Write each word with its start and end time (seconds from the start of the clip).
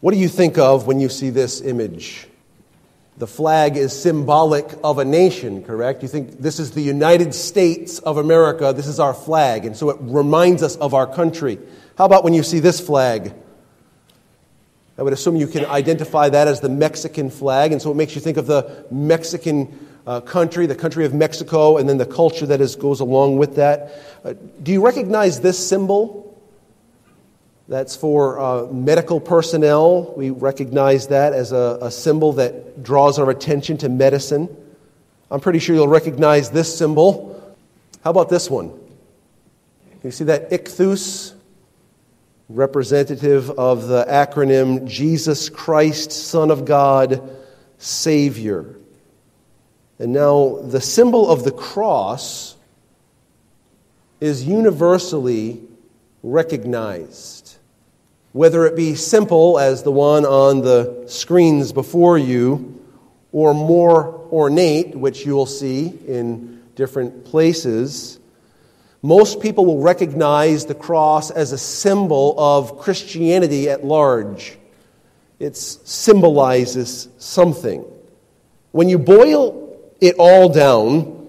What 0.00 0.12
do 0.14 0.18
you 0.18 0.28
think 0.28 0.56
of 0.56 0.86
when 0.86 0.98
you 0.98 1.10
see 1.10 1.28
this 1.28 1.60
image? 1.60 2.26
The 3.18 3.26
flag 3.26 3.76
is 3.76 3.92
symbolic 3.92 4.66
of 4.82 4.98
a 4.98 5.04
nation, 5.04 5.62
correct? 5.62 6.00
You 6.02 6.08
think 6.08 6.38
this 6.38 6.58
is 6.58 6.70
the 6.70 6.80
United 6.80 7.34
States 7.34 7.98
of 7.98 8.16
America, 8.16 8.72
this 8.72 8.86
is 8.86 8.98
our 8.98 9.12
flag, 9.12 9.66
and 9.66 9.76
so 9.76 9.90
it 9.90 9.98
reminds 10.00 10.62
us 10.62 10.76
of 10.76 10.94
our 10.94 11.06
country. 11.06 11.58
How 11.98 12.06
about 12.06 12.24
when 12.24 12.32
you 12.32 12.42
see 12.42 12.60
this 12.60 12.80
flag? 12.80 13.34
I 14.96 15.02
would 15.02 15.12
assume 15.12 15.36
you 15.36 15.46
can 15.46 15.66
identify 15.66 16.30
that 16.30 16.48
as 16.48 16.60
the 16.60 16.70
Mexican 16.70 17.28
flag, 17.28 17.72
and 17.72 17.82
so 17.82 17.90
it 17.90 17.94
makes 17.94 18.14
you 18.14 18.22
think 18.22 18.38
of 18.38 18.46
the 18.46 18.86
Mexican 18.90 19.88
uh, 20.06 20.22
country, 20.22 20.64
the 20.64 20.74
country 20.74 21.04
of 21.04 21.12
Mexico, 21.12 21.76
and 21.76 21.86
then 21.86 21.98
the 21.98 22.06
culture 22.06 22.46
that 22.46 22.62
is, 22.62 22.74
goes 22.74 23.00
along 23.00 23.36
with 23.36 23.56
that. 23.56 23.92
Uh, 24.24 24.32
do 24.62 24.72
you 24.72 24.82
recognize 24.82 25.40
this 25.40 25.58
symbol? 25.58 26.29
That's 27.70 27.94
for 27.94 28.40
uh, 28.40 28.66
medical 28.66 29.20
personnel. 29.20 30.12
We 30.16 30.30
recognize 30.30 31.06
that 31.06 31.32
as 31.32 31.52
a, 31.52 31.78
a 31.80 31.90
symbol 31.92 32.32
that 32.32 32.82
draws 32.82 33.16
our 33.16 33.30
attention 33.30 33.76
to 33.78 33.88
medicine. 33.88 34.48
I'm 35.30 35.38
pretty 35.38 35.60
sure 35.60 35.76
you'll 35.76 35.86
recognize 35.86 36.50
this 36.50 36.76
symbol. 36.76 37.56
How 38.02 38.10
about 38.10 38.28
this 38.28 38.50
one? 38.50 38.76
You 40.02 40.10
see 40.10 40.24
that 40.24 40.50
ichthus, 40.50 41.32
representative 42.48 43.50
of 43.50 43.86
the 43.86 44.04
acronym 44.04 44.88
Jesus 44.88 45.48
Christ, 45.48 46.10
Son 46.10 46.50
of 46.50 46.64
God, 46.64 47.22
Savior. 47.78 48.74
And 50.00 50.12
now 50.12 50.58
the 50.60 50.80
symbol 50.80 51.30
of 51.30 51.44
the 51.44 51.52
cross 51.52 52.56
is 54.20 54.42
universally 54.42 55.60
recognized 56.24 57.39
whether 58.32 58.64
it 58.66 58.76
be 58.76 58.94
simple 58.94 59.58
as 59.58 59.82
the 59.82 59.90
one 59.90 60.24
on 60.24 60.60
the 60.60 61.04
screens 61.06 61.72
before 61.72 62.16
you, 62.16 62.80
or 63.32 63.54
more 63.54 64.28
ornate, 64.32 64.94
which 64.94 65.26
you 65.26 65.34
will 65.34 65.46
see 65.46 65.86
in 66.06 66.62
different 66.74 67.24
places, 67.24 68.18
most 69.02 69.40
people 69.40 69.64
will 69.64 69.80
recognize 69.80 70.66
the 70.66 70.74
cross 70.74 71.30
as 71.30 71.52
a 71.52 71.58
symbol 71.58 72.34
of 72.38 72.78
Christianity 72.78 73.68
at 73.68 73.84
large. 73.84 74.58
It 75.38 75.56
symbolizes 75.56 77.08
something. 77.18 77.84
When 78.72 78.88
you 78.88 78.98
boil 78.98 79.80
it 80.00 80.16
all 80.18 80.50
down, 80.50 81.28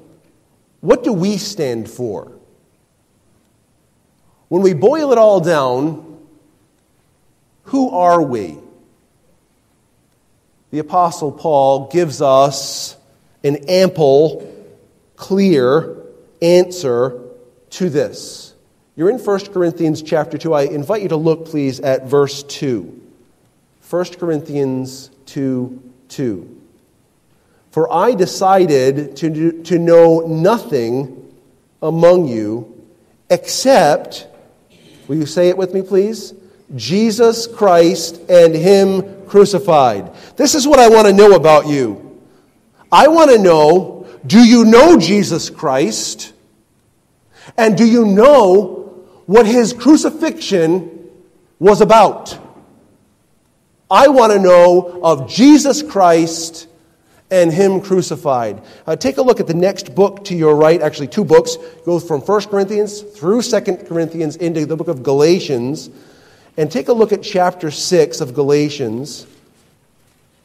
what 0.81 1.03
do 1.03 1.13
we 1.13 1.37
stand 1.37 1.89
for? 1.89 2.31
When 4.49 4.61
we 4.61 4.73
boil 4.73 5.13
it 5.13 5.17
all 5.17 5.39
down, 5.39 6.10
who 7.63 7.89
are 7.91 8.21
we? 8.21 8.57
The 10.71 10.79
Apostle 10.79 11.31
Paul 11.31 11.89
gives 11.89 12.21
us 12.21 12.95
an 13.43 13.57
ample, 13.67 14.47
clear 15.15 15.97
answer 16.41 17.19
to 17.71 17.89
this. 17.89 18.53
You're 18.95 19.09
in 19.09 19.19
1 19.19 19.39
Corinthians 19.47 20.01
chapter 20.01 20.37
2. 20.37 20.53
I 20.53 20.63
invite 20.63 21.01
you 21.01 21.09
to 21.09 21.17
look, 21.17 21.45
please, 21.45 21.79
at 21.79 22.05
verse 22.05 22.43
2. 22.43 23.01
1 23.89 24.05
Corinthians 24.19 25.09
2 25.27 25.91
2. 26.09 26.61
For 27.71 27.91
I 27.91 28.15
decided 28.15 29.15
to, 29.17 29.29
do, 29.29 29.63
to 29.63 29.79
know 29.79 30.19
nothing 30.21 31.33
among 31.81 32.27
you 32.27 32.85
except, 33.29 34.27
will 35.07 35.15
you 35.15 35.25
say 35.25 35.47
it 35.49 35.57
with 35.57 35.73
me, 35.73 35.81
please? 35.81 36.33
Jesus 36.75 37.47
Christ 37.47 38.21
and 38.29 38.53
Him 38.53 39.25
crucified. 39.25 40.13
This 40.35 40.55
is 40.55 40.67
what 40.67 40.79
I 40.79 40.89
want 40.89 41.07
to 41.07 41.13
know 41.13 41.33
about 41.33 41.67
you. 41.67 42.21
I 42.91 43.07
want 43.07 43.31
to 43.31 43.37
know 43.37 44.01
do 44.25 44.39
you 44.39 44.65
know 44.65 44.99
Jesus 44.99 45.49
Christ? 45.49 46.33
And 47.57 47.77
do 47.77 47.85
you 47.85 48.05
know 48.05 49.05
what 49.25 49.45
His 49.45 49.73
crucifixion 49.73 51.09
was 51.59 51.81
about? 51.81 52.37
I 53.89 54.07
want 54.07 54.31
to 54.31 54.39
know 54.39 55.01
of 55.03 55.29
Jesus 55.29 55.81
Christ 55.81 56.67
and 57.31 57.51
Him 57.51 57.81
crucified. 57.81 58.61
Uh, 58.85 58.95
take 58.95 59.17
a 59.17 59.21
look 59.21 59.39
at 59.39 59.47
the 59.47 59.53
next 59.53 59.95
book 59.95 60.25
to 60.25 60.35
your 60.35 60.55
right, 60.55 60.81
actually, 60.81 61.07
two 61.07 61.25
books. 61.25 61.57
Go 61.85 61.99
from 61.99 62.21
1 62.21 62.41
Corinthians 62.43 63.01
through 63.01 63.41
2 63.41 63.61
Corinthians 63.87 64.35
into 64.35 64.65
the 64.65 64.75
book 64.75 64.87
of 64.87 65.01
Galatians. 65.01 65.89
And 66.57 66.71
take 66.71 66.89
a 66.89 66.93
look 66.93 67.13
at 67.13 67.23
chapter 67.23 67.71
6 67.71 68.21
of 68.21 68.33
Galatians. 68.33 69.25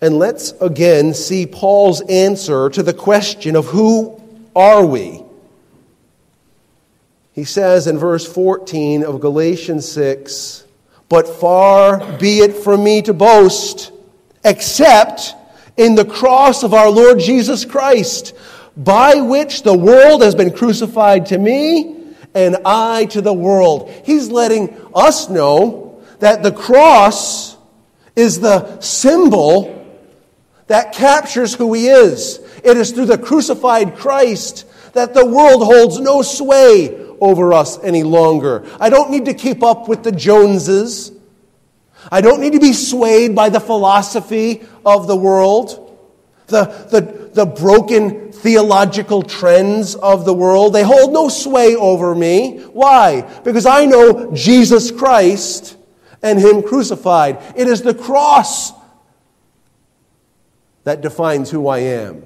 And 0.01 0.19
let's 0.19 0.53
again 0.61 1.15
see 1.15 1.47
Paul's 1.47 2.01
answer 2.03 2.69
to 2.71 2.83
the 2.83 2.95
question 2.95 3.57
of 3.57 3.67
who 3.67 4.21
are 4.55 4.85
we? 4.85 5.23
He 7.33 7.45
says 7.45 7.87
in 7.87 7.99
verse 7.99 8.31
14 8.31 9.05
of 9.05 9.21
Galatians 9.21 9.87
6 9.93 10.65
But 11.09 11.29
far 11.29 12.19
be 12.19 12.39
it 12.39 12.55
from 12.55 12.85
me 12.85 13.03
to 13.03 13.13
boast, 13.13 13.93
except 14.45 15.35
in 15.77 15.95
the 15.95 16.05
cross 16.05 16.63
of 16.63 16.73
our 16.73 16.89
Lord 16.89 17.19
Jesus 17.19 17.65
Christ, 17.65 18.35
by 18.77 19.17
which 19.17 19.63
the 19.63 19.77
world 19.77 20.23
has 20.23 20.35
been 20.35 20.51
crucified 20.51 21.27
to 21.27 21.39
me 21.39 21.97
and 22.35 22.57
I 22.65 23.07
to 23.07 23.23
the 23.23 23.35
world. 23.35 23.91
He's 24.05 24.29
letting 24.29 24.75
us 24.95 25.29
know 25.29 25.86
that 26.21 26.43
the 26.43 26.53
cross 26.53 27.57
is 28.15 28.41
the 28.41 28.81
symbol 28.81 29.73
that 30.67 30.93
captures 30.93 31.55
who 31.55 31.73
he 31.75 31.89
is. 31.89 32.39
It 32.65 32.77
is 32.77 32.91
through 32.91 33.07
the 33.07 33.19
crucified 33.19 33.97
Christ 33.97 34.67
that 34.95 35.15
the 35.15 35.25
world 35.25 35.63
holds 35.63 36.01
no 36.01 36.23
sway 36.23 36.97
over 37.21 37.53
us 37.53 37.79
any 37.83 38.03
longer. 38.03 38.67
I 38.81 38.91
don't 38.91 39.11
need 39.11 39.27
to 39.27 39.35
keep 39.35 39.63
up 39.63 39.89
with 39.89 40.03
the 40.03 40.13
Joneses. 40.13 41.13
I 42.11 42.21
don't 42.21 42.41
need 42.41 42.55
to 42.55 42.61
be 42.61 42.73
swayed 42.73 43.35
by 43.35 43.49
the 43.49 43.61
philosophy 43.61 44.63
of 44.85 45.07
the 45.07 45.17
world, 45.17 45.99
the, 46.47 46.65
the, 46.65 47.31
the 47.35 47.47
broken 47.47 48.33
theological 48.33 49.23
trends 49.23 49.95
of 49.97 50.25
the 50.25 50.35
world. 50.35 50.73
They 50.73 50.83
hold 50.83 51.13
no 51.13 51.29
sway 51.29 51.75
over 51.75 52.15
me. 52.15 52.61
Why? 52.73 53.23
Because 53.45 53.67
I 53.67 53.87
know 53.87 54.33
Jesus 54.33 54.91
Christ 54.91 55.77
and 56.23 56.39
Him 56.39 56.63
crucified. 56.63 57.39
It 57.57 57.69
is 57.69 57.83
the 57.83 57.95
cross 57.95 58.73
that 60.85 61.01
defines 61.01 61.51
who 61.51 61.69
I 61.69 61.79
am. 61.79 62.25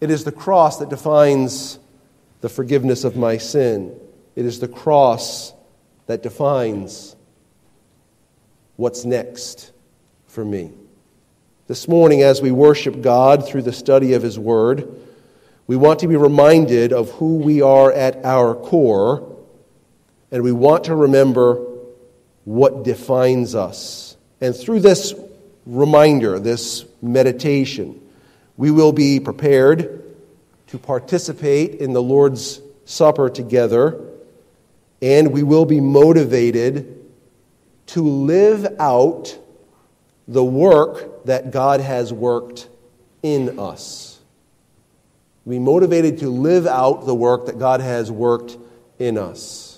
It 0.00 0.10
is 0.10 0.24
the 0.24 0.32
cross 0.32 0.78
that 0.78 0.90
defines 0.90 1.78
the 2.40 2.48
forgiveness 2.48 3.04
of 3.04 3.16
my 3.16 3.38
sin. 3.38 3.98
It 4.36 4.44
is 4.44 4.60
the 4.60 4.68
cross 4.68 5.52
that 6.06 6.22
defines 6.22 7.16
what's 8.76 9.04
next 9.04 9.72
for 10.26 10.44
me. 10.44 10.72
This 11.66 11.88
morning, 11.88 12.22
as 12.22 12.42
we 12.42 12.50
worship 12.50 13.00
God 13.00 13.48
through 13.48 13.62
the 13.62 13.72
study 13.72 14.12
of 14.12 14.22
His 14.22 14.38
Word, 14.38 15.00
we 15.66 15.76
want 15.76 16.00
to 16.00 16.08
be 16.08 16.16
reminded 16.16 16.92
of 16.92 17.10
who 17.12 17.36
we 17.36 17.62
are 17.62 17.90
at 17.90 18.22
our 18.24 18.54
core, 18.54 19.38
and 20.30 20.42
we 20.42 20.52
want 20.52 20.84
to 20.84 20.94
remember 20.94 21.64
what 22.44 22.84
defines 22.84 23.54
us. 23.54 24.16
And 24.40 24.54
through 24.54 24.80
this 24.80 25.14
reminder, 25.66 26.38
this 26.38 26.84
meditation, 27.00 28.00
we 28.56 28.70
will 28.70 28.92
be 28.92 29.20
prepared 29.20 30.04
to 30.68 30.78
participate 30.78 31.76
in 31.80 31.92
the 31.92 32.02
Lord's 32.02 32.60
Supper 32.84 33.30
together, 33.30 33.98
and 35.00 35.32
we 35.32 35.42
will 35.42 35.64
be 35.64 35.80
motivated 35.80 37.02
to 37.86 38.02
live 38.02 38.66
out 38.78 39.38
the 40.28 40.44
work 40.44 41.24
that 41.24 41.50
God 41.50 41.80
has 41.80 42.12
worked 42.12 42.68
in 43.22 43.58
us. 43.58 44.18
Be 45.46 45.58
motivated 45.58 46.18
to 46.18 46.30
live 46.30 46.66
out 46.66 47.06
the 47.06 47.14
work 47.14 47.46
that 47.46 47.58
God 47.58 47.80
has 47.80 48.10
worked 48.10 48.56
in 48.98 49.18
us. 49.18 49.73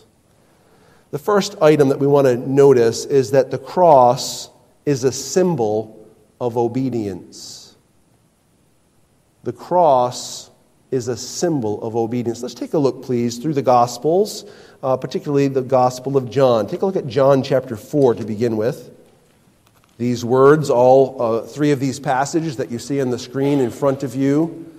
The 1.17 1.23
first 1.23 1.57
item 1.63 1.89
that 1.89 1.99
we 1.99 2.07
want 2.07 2.27
to 2.27 2.37
notice 2.37 3.07
is 3.07 3.31
that 3.31 3.51
the 3.51 3.57
cross 3.57 4.51
is 4.85 5.03
a 5.03 5.11
symbol 5.11 6.07
of 6.43 6.59
obedience. 6.59 7.75
The 9.43 9.55
cross 9.55 10.51
is 10.91 11.09
a 11.09 11.17
symbol 11.17 11.83
of 11.83 11.97
obedience. 11.97 12.43
Let's 12.43 12.53
take 12.53 12.75
a 12.75 12.79
look, 12.79 13.03
please, 13.03 13.39
through 13.39 13.55
the 13.55 13.63
Gospels, 13.63 14.45
uh, 14.83 14.99
particularly 14.99 15.49
the 15.49 15.63
Gospel 15.63 16.19
of 16.19 16.31
John. 16.31 16.67
Take 16.67 16.83
a 16.83 16.85
look 16.85 16.97
at 16.97 17.07
John 17.07 17.43
chapter 17.43 17.77
4 17.77 18.17
to 18.17 18.25
begin 18.27 18.59
with. 18.59 18.91
These 19.97 20.23
words, 20.23 20.69
all 20.69 21.17
uh, 21.23 21.41
three 21.47 21.71
of 21.71 21.81
these 21.81 21.99
passages 21.99 22.59
that 22.59 22.71
you 22.71 22.79
see 22.79 23.01
on 23.01 23.09
the 23.09 23.19
screen 23.19 23.61
in 23.61 23.71
front 23.71 24.03
of 24.03 24.15
you, 24.15 24.71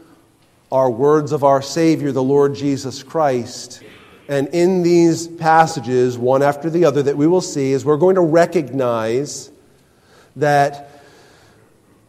are 0.71 0.91
words 0.91 1.31
of 1.31 1.43
our 1.43 1.63
Savior, 1.63 2.11
the 2.11 2.21
Lord 2.21 2.53
Jesus 2.53 3.01
Christ. 3.01 3.81
And 4.27 4.49
in 4.49 4.83
these 4.83 5.27
passages, 5.27 6.17
one 6.17 6.43
after 6.43 6.69
the 6.69 6.85
other, 6.85 7.03
that 7.03 7.15
we 7.15 7.27
will 7.27 7.41
see, 7.41 7.71
is 7.71 7.85
we're 7.85 7.97
going 7.97 8.15
to 8.15 8.21
recognize 8.21 9.49
that 10.35 11.01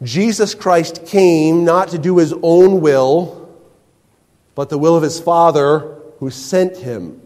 Jesus 0.03 0.55
Christ 0.55 1.07
came 1.07 1.65
not 1.65 1.89
to 1.89 1.99
do 1.99 2.19
his 2.19 2.35
own 2.43 2.81
will, 2.81 3.49
but 4.55 4.69
the 4.69 4.79
will 4.79 4.97
of 4.97 5.03
his 5.03 5.21
Father 5.21 5.97
who 6.19 6.31
sent 6.31 6.77
him. 6.77 7.21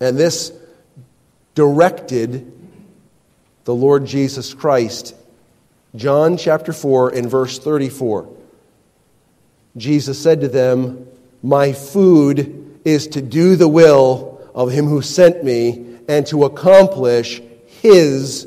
And 0.00 0.18
this 0.18 0.52
directed 1.54 2.52
the 3.64 3.74
Lord 3.74 4.04
Jesus 4.04 4.52
Christ. 4.52 5.14
John 5.94 6.36
chapter 6.36 6.74
4 6.74 7.14
and 7.14 7.30
verse 7.30 7.58
34. 7.58 8.28
Jesus 9.76 10.22
said 10.22 10.42
to 10.42 10.48
them, 10.48 11.08
My 11.42 11.72
food 11.72 12.65
is 12.86 13.08
to 13.08 13.20
do 13.20 13.56
the 13.56 13.66
will 13.66 14.40
of 14.54 14.70
him 14.70 14.86
who 14.86 15.02
sent 15.02 15.42
me 15.42 15.98
and 16.08 16.24
to 16.24 16.44
accomplish 16.44 17.42
his 17.66 18.46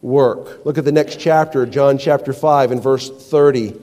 work. 0.00 0.64
Look 0.64 0.78
at 0.78 0.84
the 0.84 0.92
next 0.92 1.18
chapter, 1.18 1.66
John 1.66 1.98
chapter 1.98 2.32
5 2.32 2.70
and 2.70 2.80
verse 2.80 3.10
30. 3.10 3.74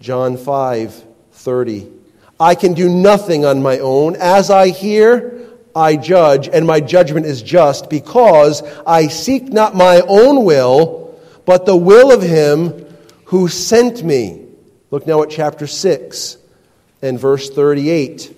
John 0.00 0.38
5 0.38 1.04
30. 1.32 1.92
I 2.40 2.54
can 2.54 2.72
do 2.72 2.88
nothing 2.88 3.44
on 3.44 3.62
my 3.62 3.80
own. 3.80 4.16
As 4.16 4.50
I 4.50 4.68
hear, 4.68 5.50
I 5.74 5.96
judge, 5.96 6.48
and 6.48 6.66
my 6.66 6.80
judgment 6.80 7.26
is 7.26 7.42
just, 7.42 7.90
because 7.90 8.62
I 8.86 9.08
seek 9.08 9.44
not 9.44 9.76
my 9.76 10.00
own 10.00 10.46
will, 10.46 11.20
but 11.44 11.66
the 11.66 11.76
will 11.76 12.12
of 12.12 12.22
him 12.22 12.86
who 13.26 13.48
sent 13.48 14.02
me. 14.02 14.46
Look 14.90 15.06
now 15.06 15.22
at 15.22 15.28
chapter 15.28 15.66
6 15.66 16.38
and 17.02 17.18
verse 17.18 17.50
38. 17.50 18.34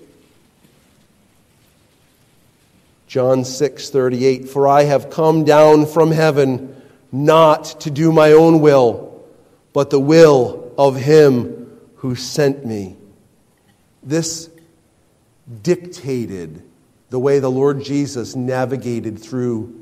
John 3.07 3.45
6 3.45 3.91
38. 3.91 4.49
For 4.49 4.69
I 4.69 4.85
have 4.85 5.11
come 5.11 5.45
down 5.45 5.87
from 5.87 6.11
heaven 6.11 6.81
not 7.11 7.65
to 7.81 7.91
do 7.91 8.13
my 8.13 8.33
own 8.33 8.61
will, 8.61 9.25
but 9.73 9.91
the 9.91 10.01
will 10.01 10.73
of 10.77 10.97
him 10.97 11.71
who 11.97 12.15
sent 12.15 12.67
me. 12.67 12.97
This 14.03 14.51
dictated 15.63 16.63
the 17.11 17.19
way 17.19 17.39
the 17.39 17.51
Lord 17.51 17.83
Jesus 17.83 18.37
navigated 18.37 19.19
through 19.19 19.75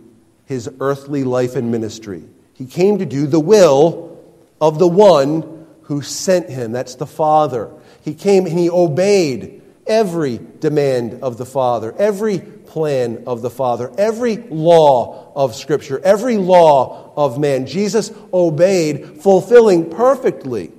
his 0.47 0.71
earthly 0.81 1.25
life 1.25 1.57
and 1.57 1.71
ministry. 1.71 2.23
He 2.55 2.67
came 2.67 2.99
to 2.99 3.07
do 3.07 3.27
the 3.27 3.41
will 3.41 4.25
of 4.61 4.79
the 4.79 4.89
one 4.89 5.67
who 5.83 6.03
sent 6.03 6.49
him. 6.49 6.73
That's 6.73 6.95
the 6.95 7.07
Father. 7.07 7.71
He 8.07 8.15
came 8.15 8.47
and 8.47 8.57
he 8.57 8.71
obeyed 8.71 9.63
every 9.85 10.39
demand 10.61 11.25
of 11.25 11.39
the 11.39 11.45
Father, 11.45 11.93
every 11.99 12.39
plan 12.39 13.25
of 13.27 13.43
the 13.43 13.51
Father, 13.51 13.93
every 13.99 14.37
law 14.37 15.33
of 15.35 15.57
Scripture, 15.57 16.01
every 16.05 16.37
law 16.37 17.13
of 17.17 17.41
man. 17.41 17.67
Jesus 17.67 18.13
obeyed, 18.33 19.21
fulfilling 19.23 19.91
perfectly 19.91 20.71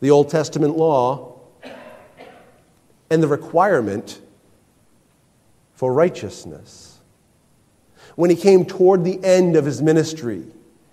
the 0.00 0.10
Old 0.10 0.28
Testament 0.28 0.76
law 0.76 1.40
and 3.08 3.22
the 3.22 3.28
requirement 3.28 4.20
for 5.72 5.90
righteousness. 5.90 6.98
When 8.14 8.28
he 8.28 8.36
came 8.36 8.66
toward 8.66 9.04
the 9.04 9.24
end 9.24 9.56
of 9.56 9.64
his 9.64 9.80
ministry, 9.80 10.44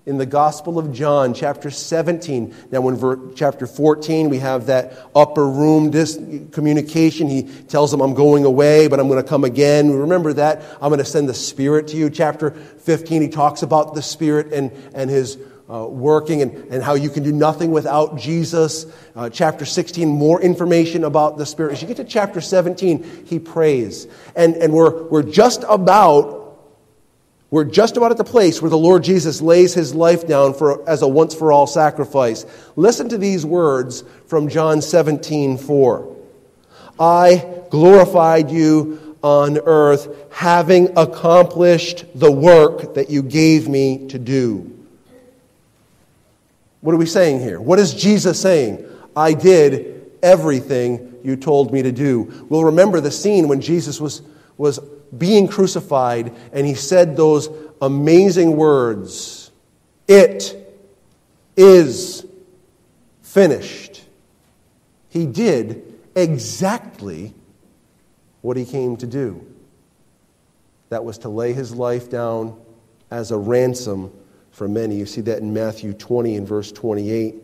in 0.06 0.18
the 0.18 0.26
Gospel 0.26 0.78
of 0.78 0.92
John, 0.92 1.34
chapter 1.34 1.72
17. 1.72 2.54
Now, 2.72 2.88
in 2.90 2.98
ver- 2.98 3.32
chapter 3.36 3.66
14, 3.66 4.30
we 4.30 4.40
have 4.40 4.66
that 4.66 4.98
upper 5.16 5.48
room 5.48 5.92
dis- 5.92 6.20
communication. 6.52 7.30
He 7.30 7.44
tells 7.44 7.90
them, 7.90 8.02
I'm 8.02 8.14
going 8.14 8.44
away, 8.44 8.88
but 8.88 9.00
I'm 9.00 9.08
going 9.08 9.24
to 9.24 9.28
come 9.28 9.46
again. 9.46 9.92
Remember 9.92 10.34
that? 10.34 10.62
I'm 10.82 10.90
going 10.90 11.00
to 11.00 11.06
send 11.06 11.30
the 11.30 11.34
Spirit 11.34 11.88
to 11.90 11.98
you. 11.98 12.10
Chapter 12.10 12.52
15, 12.52 13.22
he 13.22 13.28
talks 13.30 13.64
about 13.64 13.94
the 13.94 14.02
Spirit 14.02 14.52
and, 14.52 14.72
and 14.94 15.10
his 15.10 15.38
uh, 15.70 15.88
working 15.88 16.42
and, 16.42 16.52
and 16.66 16.84
how 16.84 16.96
you 16.96 17.10
can 17.10 17.24
do 17.24 17.32
nothing 17.32 17.72
without 17.72 18.18
Jesus. 18.18 18.86
Uh, 19.16 19.30
chapter 19.30 19.64
16, 19.64 20.10
more 20.10 20.42
information 20.42 21.06
about 21.06 21.38
the 21.38 21.46
Spirit. 21.46 21.72
As 21.72 21.82
you 21.82 21.88
get 21.88 21.98
to 21.98 22.04
chapter 22.04 22.42
17, 22.42 23.26
he 23.26 23.40
prays. 23.40 24.08
And, 24.36 24.56
and 24.56 24.74
we're, 24.74 25.04
we're 25.08 25.24
just 25.24 25.64
about 25.70 26.43
we're 27.54 27.64
just 27.64 27.98
about 27.98 28.10
at 28.10 28.18
the 28.18 28.24
place 28.24 28.64
where 28.64 28.72
the 28.72 28.78
Lord 28.80 29.04
Jesus 29.04 29.40
lays 29.40 29.76
his 29.76 29.94
life 29.94 30.26
down 30.26 30.56
for, 30.56 30.90
as 30.90 31.04
a 31.04 31.08
once 31.08 31.36
for 31.36 31.52
all 31.52 31.68
sacrifice. 31.68 32.48
Listen 32.76 33.10
to 33.10 33.18
these 33.20 33.46
words 33.46 34.04
from 34.26 34.50
John 34.50 34.82
17 34.82 35.60
4. 35.60 36.18
I 37.00 37.62
glorified 37.70 38.50
you 38.50 39.18
on 39.22 39.60
earth, 39.60 40.32
having 40.32 40.98
accomplished 40.98 42.06
the 42.16 42.32
work 42.32 42.96
that 42.96 43.12
you 43.12 43.22
gave 43.22 43.70
me 43.70 44.08
to 44.08 44.18
do. 44.18 44.76
What 46.82 46.96
are 46.96 46.98
we 46.98 47.06
saying 47.06 47.42
here? 47.42 47.62
What 47.62 47.78
is 47.78 47.94
Jesus 47.94 48.42
saying? 48.42 48.84
I 49.16 49.36
did 49.36 50.12
everything 50.24 51.20
you 51.24 51.36
told 51.36 51.72
me 51.72 51.84
to 51.84 51.92
do. 51.92 52.48
We'll 52.50 52.64
remember 52.64 53.00
the 53.00 53.12
scene 53.12 53.48
when 53.48 53.62
Jesus 53.62 54.02
was, 54.02 54.24
was 54.58 54.80
being 55.18 55.48
crucified, 55.48 56.34
and 56.52 56.66
he 56.66 56.76
said 56.76 57.16
those 57.16 57.50
amazing 57.82 58.56
words 58.56 59.52
It 60.08 60.58
is 61.56 62.26
finished. 63.22 64.04
He 65.10 65.26
did 65.26 65.84
exactly 66.16 67.34
what 68.42 68.58
he 68.58 68.66
came 68.66 68.98
to 68.98 69.08
do. 69.08 69.46
That 70.90 71.06
was 71.06 71.20
to 71.20 71.30
lay 71.30 71.54
his 71.54 71.74
life 71.74 72.10
down 72.10 72.60
as 73.10 73.32
a 73.32 73.38
ransom 73.38 74.12
for 74.52 74.68
many. 74.68 74.96
You 74.96 75.06
see 75.06 75.22
that 75.22 75.40
in 75.40 75.54
Matthew 75.54 75.94
20 75.94 76.36
and 76.38 76.48
verse 76.48 76.72
28. 76.72 77.36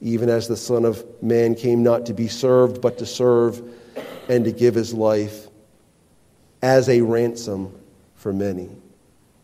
Even 0.00 0.28
as 0.28 0.46
the 0.46 0.56
Son 0.56 0.84
of 0.84 1.04
Man 1.22 1.54
came 1.54 1.82
not 1.82 2.06
to 2.06 2.12
be 2.12 2.28
served, 2.28 2.80
but 2.80 2.98
to 2.98 3.06
serve 3.06 3.62
and 4.28 4.44
to 4.44 4.52
give 4.52 4.74
his 4.74 4.92
life 4.92 5.45
as 6.66 6.88
a 6.88 7.00
ransom 7.00 7.72
for 8.16 8.32
many. 8.32 8.68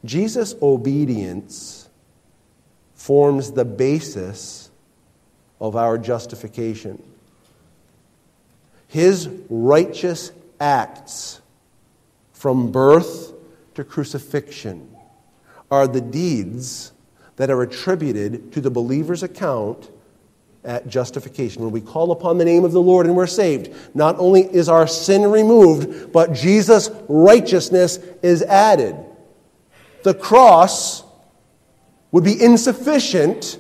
Jesus' 0.05 0.57
obedience 0.61 1.89
forms 2.95 3.53
the 3.53 3.65
basis 3.65 4.73
of 5.61 5.77
our 5.77 5.99
justification. 5.99 7.01
His 8.89 9.29
righteous 9.49 10.33
acts 10.59 11.41
from 12.33 12.73
birth 12.73 13.33
to 13.77 13.85
crucifixion 13.85 14.93
are 15.71 15.87
the 15.87 16.01
deeds 16.01 16.91
that 17.37 17.51
are 17.51 17.63
attributed 17.63 18.53
to 18.53 18.61
the 18.61 18.71
believer's 18.71 19.23
account 19.23 19.89
at 20.65 20.87
justification. 20.87 21.63
When 21.63 21.73
we 21.73 21.81
call 21.81 22.13
upon 22.13 22.39
the 22.39 22.45
name 22.45 22.65
of 22.65 22.73
the 22.73 22.81
Lord 22.81 23.07
and 23.07 23.17
we're 23.17 23.27
saved, 23.27 23.75
not 23.95 24.19
only 24.19 24.43
is 24.43 24.69
our 24.69 24.87
sin 24.87 25.31
removed, 25.31 26.13
but 26.13 26.33
Jesus' 26.33 26.91
righteousness 27.09 27.99
is 28.23 28.43
added. 28.43 28.97
The 30.03 30.15
cross 30.15 31.05
would 32.11 32.25
be 32.25 32.41
insufficient 32.41 33.59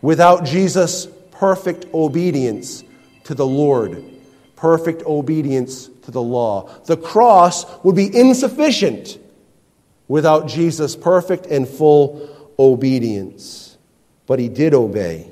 without 0.00 0.44
Jesus' 0.44 1.06
perfect 1.32 1.86
obedience 1.92 2.84
to 3.24 3.34
the 3.34 3.46
Lord, 3.46 4.02
perfect 4.54 5.02
obedience 5.02 5.88
to 6.02 6.10
the 6.10 6.22
law. 6.22 6.70
The 6.84 6.96
cross 6.96 7.66
would 7.84 7.96
be 7.96 8.14
insufficient 8.14 9.18
without 10.08 10.46
Jesus' 10.46 10.94
perfect 10.94 11.46
and 11.46 11.68
full 11.68 12.54
obedience. 12.58 13.65
But 14.26 14.38
he 14.38 14.48
did 14.48 14.74
obey. 14.74 15.30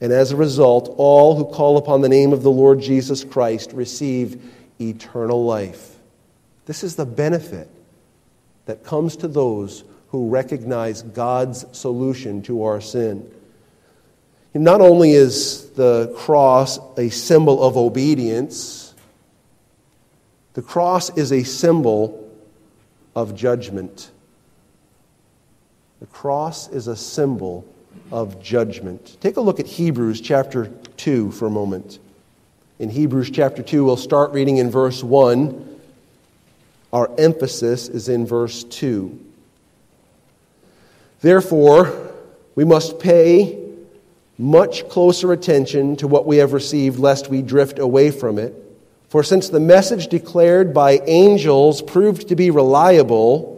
And 0.00 0.12
as 0.12 0.32
a 0.32 0.36
result, 0.36 0.92
all 0.96 1.36
who 1.36 1.44
call 1.44 1.76
upon 1.76 2.00
the 2.00 2.08
name 2.08 2.32
of 2.32 2.42
the 2.42 2.50
Lord 2.50 2.80
Jesus 2.80 3.24
Christ 3.24 3.72
receive 3.72 4.42
eternal 4.80 5.44
life. 5.44 5.96
This 6.66 6.82
is 6.82 6.96
the 6.96 7.06
benefit 7.06 7.68
that 8.66 8.84
comes 8.84 9.16
to 9.16 9.28
those 9.28 9.84
who 10.08 10.28
recognize 10.28 11.02
God's 11.02 11.64
solution 11.72 12.42
to 12.42 12.64
our 12.64 12.80
sin. 12.80 13.28
Not 14.54 14.80
only 14.80 15.12
is 15.12 15.70
the 15.70 16.12
cross 16.16 16.78
a 16.98 17.08
symbol 17.08 17.62
of 17.62 17.76
obedience, 17.76 18.94
the 20.54 20.62
cross 20.62 21.16
is 21.16 21.32
a 21.32 21.42
symbol 21.44 22.30
of 23.16 23.34
judgment. 23.34 24.10
The 26.00 26.06
cross 26.06 26.68
is 26.68 26.88
a 26.88 26.96
symbol 26.96 27.66
of 28.12 28.40
judgment. 28.42 29.16
Take 29.20 29.38
a 29.38 29.40
look 29.40 29.58
at 29.58 29.66
Hebrews 29.66 30.20
chapter 30.20 30.66
2 30.98 31.32
for 31.32 31.46
a 31.46 31.50
moment. 31.50 31.98
In 32.78 32.90
Hebrews 32.90 33.30
chapter 33.30 33.62
2, 33.62 33.84
we'll 33.84 33.96
start 33.96 34.32
reading 34.32 34.58
in 34.58 34.70
verse 34.70 35.02
1. 35.02 35.80
Our 36.92 37.10
emphasis 37.18 37.88
is 37.88 38.08
in 38.08 38.26
verse 38.26 38.64
2. 38.64 39.18
Therefore, 41.22 42.12
we 42.54 42.64
must 42.64 43.00
pay 43.00 43.58
much 44.36 44.88
closer 44.88 45.32
attention 45.32 45.96
to 45.96 46.06
what 46.06 46.26
we 46.26 46.36
have 46.36 46.52
received, 46.52 46.98
lest 46.98 47.30
we 47.30 47.40
drift 47.40 47.78
away 47.78 48.10
from 48.10 48.38
it. 48.38 48.54
For 49.08 49.22
since 49.22 49.48
the 49.48 49.60
message 49.60 50.08
declared 50.08 50.74
by 50.74 51.00
angels 51.06 51.80
proved 51.80 52.28
to 52.28 52.36
be 52.36 52.50
reliable, 52.50 53.52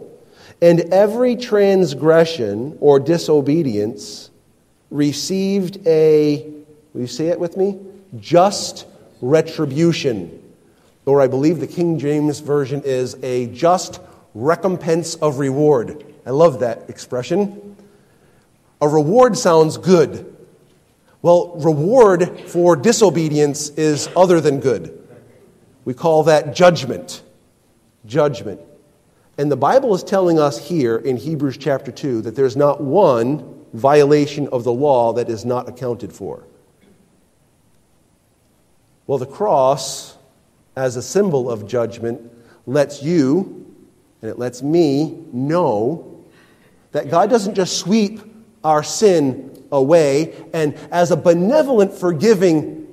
And 0.61 0.81
every 0.93 1.35
transgression 1.35 2.77
or 2.79 2.99
disobedience 2.99 4.29
received 4.95 5.85
a, 5.85 6.51
will 6.93 7.01
you 7.01 7.07
say 7.07 7.27
it 7.27 7.39
with 7.39 7.57
me? 7.57 7.79
Just 8.19 8.85
retribution. 9.21 10.41
Or 11.05 11.21
I 11.21 11.27
believe 11.27 11.59
the 11.59 11.67
King 11.67 11.99
James 11.99 12.39
Version 12.39 12.81
is 12.83 13.15
a 13.21 13.47
just 13.47 13.99
recompense 14.33 15.15
of 15.15 15.39
reward. 15.39 16.05
I 16.25 16.31
love 16.31 16.61
that 16.61 16.89
expression. 16.89 17.75
A 18.81 18.87
reward 18.87 19.37
sounds 19.37 19.77
good. 19.77 20.31
Well, 21.21 21.55
reward 21.57 22.41
for 22.41 22.75
disobedience 22.75 23.69
is 23.69 24.09
other 24.15 24.39
than 24.41 24.59
good. 24.59 25.07
We 25.83 25.93
call 25.93 26.23
that 26.23 26.55
judgment. 26.55 27.21
Judgment. 28.05 28.61
And 29.37 29.51
the 29.51 29.57
Bible 29.57 29.93
is 29.93 30.03
telling 30.03 30.39
us 30.39 30.57
here 30.57 30.97
in 30.97 31.17
Hebrews 31.17 31.57
chapter 31.57 31.91
2 31.91 32.21
that 32.21 32.35
there's 32.35 32.55
not 32.55 32.79
one 32.81 33.64
violation 33.75 34.47
of 34.49 34.63
the 34.63 34.73
law 34.73 35.13
that 35.13 35.29
is 35.29 35.45
not 35.45 35.69
accounted 35.69 36.11
for. 36.11 36.43
Well, 39.07 39.17
the 39.17 39.25
cross, 39.25 40.17
as 40.75 40.95
a 40.95 41.01
symbol 41.01 41.49
of 41.49 41.67
judgment, 41.67 42.31
lets 42.65 43.03
you 43.03 43.65
and 44.21 44.31
it 44.31 44.39
lets 44.39 44.63
me 44.63 45.23
know 45.31 46.23
that 46.91 47.11
God 47.11 47.29
doesn't 47.29 47.53
just 47.53 47.77
sweep 47.77 48.21
our 48.63 48.81
sin 48.81 49.63
away 49.71 50.33
and, 50.51 50.73
as 50.91 51.11
a 51.11 51.15
benevolent, 51.15 51.93
forgiving 51.93 52.87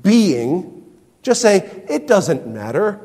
being, 0.00 0.92
just 1.22 1.40
say, 1.40 1.84
it 1.88 2.08
doesn't 2.08 2.48
matter. 2.48 3.00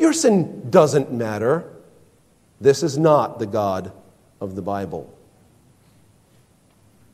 Your 0.00 0.12
sin 0.12 0.68
doesn't 0.70 1.12
matter. 1.12 1.70
This 2.60 2.82
is 2.82 2.98
not 2.98 3.38
the 3.38 3.46
God 3.46 3.92
of 4.40 4.54
the 4.54 4.62
Bible. 4.62 5.12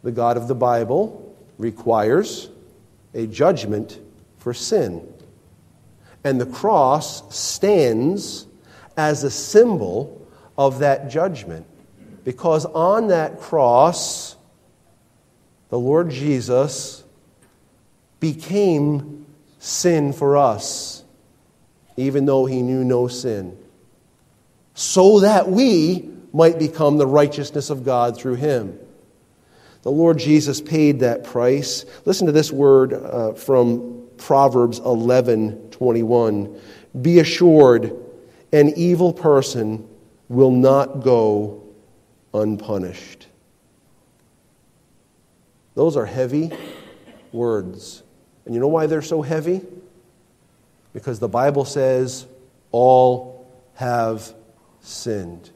The 0.03 0.12
God 0.12 0.37
of 0.37 0.49
the 0.49 0.55
Bible 0.55 1.37
requires 1.59 2.49
a 3.15 3.26
judgment 3.26 3.99
for 4.38 4.53
sin. 4.53 5.07
And 6.25 6.41
the 6.41 6.47
cross 6.47 7.35
stands 7.35 8.47
as 8.97 9.23
a 9.23 9.31
symbol 9.31 10.26
of 10.59 10.81
that 10.81 11.11
judgment. 11.11 11.67
Because 12.25 12.65
on 12.67 13.09
that 13.09 13.41
cross, 13.41 14.37
the 15.69 15.79
Lord 15.79 16.11
Jesus 16.11 17.05
became 18.19 19.26
sin 19.59 20.12
for 20.12 20.37
us 20.37 21.05
even 21.97 22.26
though 22.26 22.47
he 22.47 22.62
knew 22.62 22.85
no 22.85 23.09
sin, 23.09 23.57
so 24.76 25.21
that 25.21 25.49
we 25.49 26.09
might 26.33 26.61
become 26.61 26.99
the 26.99 27.06
righteousness 27.06 27.71
of 27.71 27.85
God 27.85 28.16
through 28.16 28.37
him. 28.37 28.78
The 29.83 29.90
Lord 29.90 30.18
Jesus 30.18 30.61
paid 30.61 31.00
that 31.00 31.25
price. 31.25 31.85
Listen 32.04 32.26
to 32.26 32.33
this 32.33 32.52
word 32.52 32.92
uh, 32.92 33.33
from 33.33 34.06
Proverbs 34.18 34.78
11 34.78 35.71
21. 35.71 36.61
Be 37.02 37.18
assured, 37.18 37.92
an 38.52 38.73
evil 38.76 39.12
person 39.12 39.88
will 40.28 40.52
not 40.52 41.02
go 41.02 41.64
unpunished. 42.33 43.26
Those 45.75 45.97
are 45.97 46.06
heavy 46.06 46.52
words. 47.33 48.04
And 48.45 48.54
you 48.54 48.61
know 48.61 48.68
why 48.68 48.87
they're 48.87 49.02
so 49.02 49.23
heavy? 49.23 49.61
because 50.97 51.18
the 51.18 51.28
Bible 51.28 51.66
says 51.66 52.26
all 52.73 53.47
have 53.75 54.33
sinned. 54.87 55.50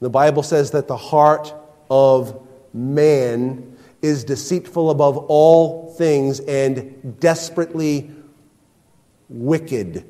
The 0.00 0.10
Bible 0.10 0.42
says 0.42 0.72
that 0.72 0.88
the 0.88 0.96
heart 0.96 1.54
of 1.90 2.46
man 2.74 3.76
is 4.02 4.24
deceitful 4.24 4.90
above 4.90 5.16
all 5.16 5.92
things 5.94 6.40
and 6.40 7.18
desperately 7.20 8.10
wicked. 9.28 10.04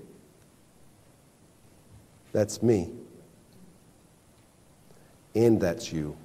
That's 2.32 2.62
me. 2.62 2.92
And 5.34 5.60
that's 5.60 5.92
you. 5.92 6.16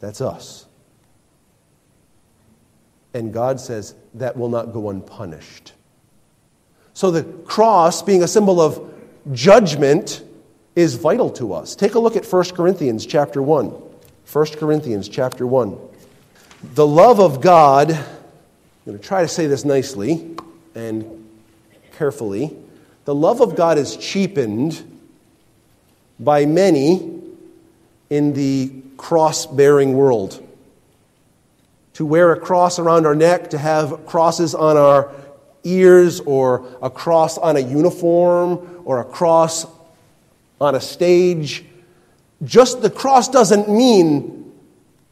That's 0.00 0.20
us. 0.20 0.66
And 3.14 3.32
God 3.32 3.60
says 3.60 3.94
that 4.14 4.36
will 4.36 4.48
not 4.48 4.72
go 4.72 4.90
unpunished. 4.90 5.72
So 6.94 7.10
the 7.10 7.24
cross, 7.44 8.02
being 8.02 8.22
a 8.22 8.28
symbol 8.28 8.60
of 8.60 8.94
judgment, 9.32 10.22
is 10.78 10.94
vital 10.94 11.28
to 11.30 11.52
us. 11.54 11.74
Take 11.74 11.96
a 11.96 11.98
look 11.98 12.14
at 12.14 12.24
1 12.24 12.44
Corinthians 12.50 13.04
chapter 13.04 13.42
1. 13.42 13.66
1 13.66 14.46
Corinthians 14.58 15.08
chapter 15.08 15.44
1. 15.44 15.76
The 16.74 16.86
love 16.86 17.18
of 17.18 17.40
God, 17.40 17.90
I'm 17.90 18.04
going 18.86 18.98
to 18.98 19.04
try 19.04 19.22
to 19.22 19.28
say 19.28 19.48
this 19.48 19.64
nicely 19.64 20.36
and 20.76 21.28
carefully. 21.96 22.56
The 23.06 23.14
love 23.14 23.40
of 23.40 23.56
God 23.56 23.76
is 23.76 23.96
cheapened 23.96 24.84
by 26.20 26.46
many 26.46 27.20
in 28.08 28.34
the 28.34 28.72
cross 28.96 29.46
bearing 29.46 29.94
world. 29.94 30.44
To 31.94 32.06
wear 32.06 32.32
a 32.32 32.38
cross 32.38 32.78
around 32.78 33.04
our 33.04 33.16
neck, 33.16 33.50
to 33.50 33.58
have 33.58 34.06
crosses 34.06 34.54
on 34.54 34.76
our 34.76 35.12
ears 35.64 36.20
or 36.20 36.66
a 36.82 36.90
cross 36.90 37.38
on 37.38 37.56
a 37.56 37.60
uniform 37.60 38.82
or 38.84 39.00
a 39.00 39.04
cross 39.04 39.66
on 40.60 40.74
a 40.74 40.80
stage. 40.80 41.64
Just 42.44 42.82
the 42.82 42.90
cross 42.90 43.28
doesn't 43.28 43.68
mean 43.68 44.52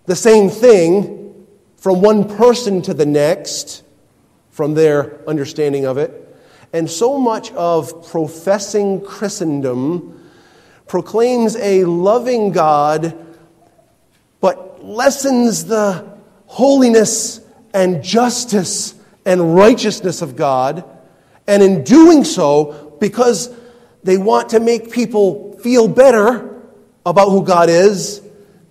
the 0.06 0.16
same 0.16 0.48
thing 0.48 1.46
from 1.76 2.00
one 2.00 2.36
person 2.36 2.82
to 2.82 2.94
the 2.94 3.06
next, 3.06 3.84
from 4.50 4.74
their 4.74 5.28
understanding 5.28 5.84
of 5.84 5.98
it. 5.98 6.22
And 6.72 6.90
so 6.90 7.18
much 7.18 7.52
of 7.52 8.08
professing 8.10 9.00
Christendom 9.00 10.28
proclaims 10.88 11.56
a 11.56 11.84
loving 11.84 12.52
God, 12.52 13.16
but 14.40 14.84
lessens 14.84 15.64
the 15.64 16.06
holiness 16.46 17.40
and 17.72 18.02
justice 18.02 18.95
and 19.26 19.54
righteousness 19.54 20.22
of 20.22 20.36
God. 20.36 20.84
And 21.46 21.62
in 21.62 21.84
doing 21.84 22.24
so, 22.24 22.96
because 23.00 23.54
they 24.02 24.16
want 24.16 24.50
to 24.50 24.60
make 24.60 24.90
people 24.90 25.58
feel 25.58 25.88
better 25.88 26.62
about 27.04 27.30
who 27.30 27.44
God 27.44 27.68
is, 27.68 28.22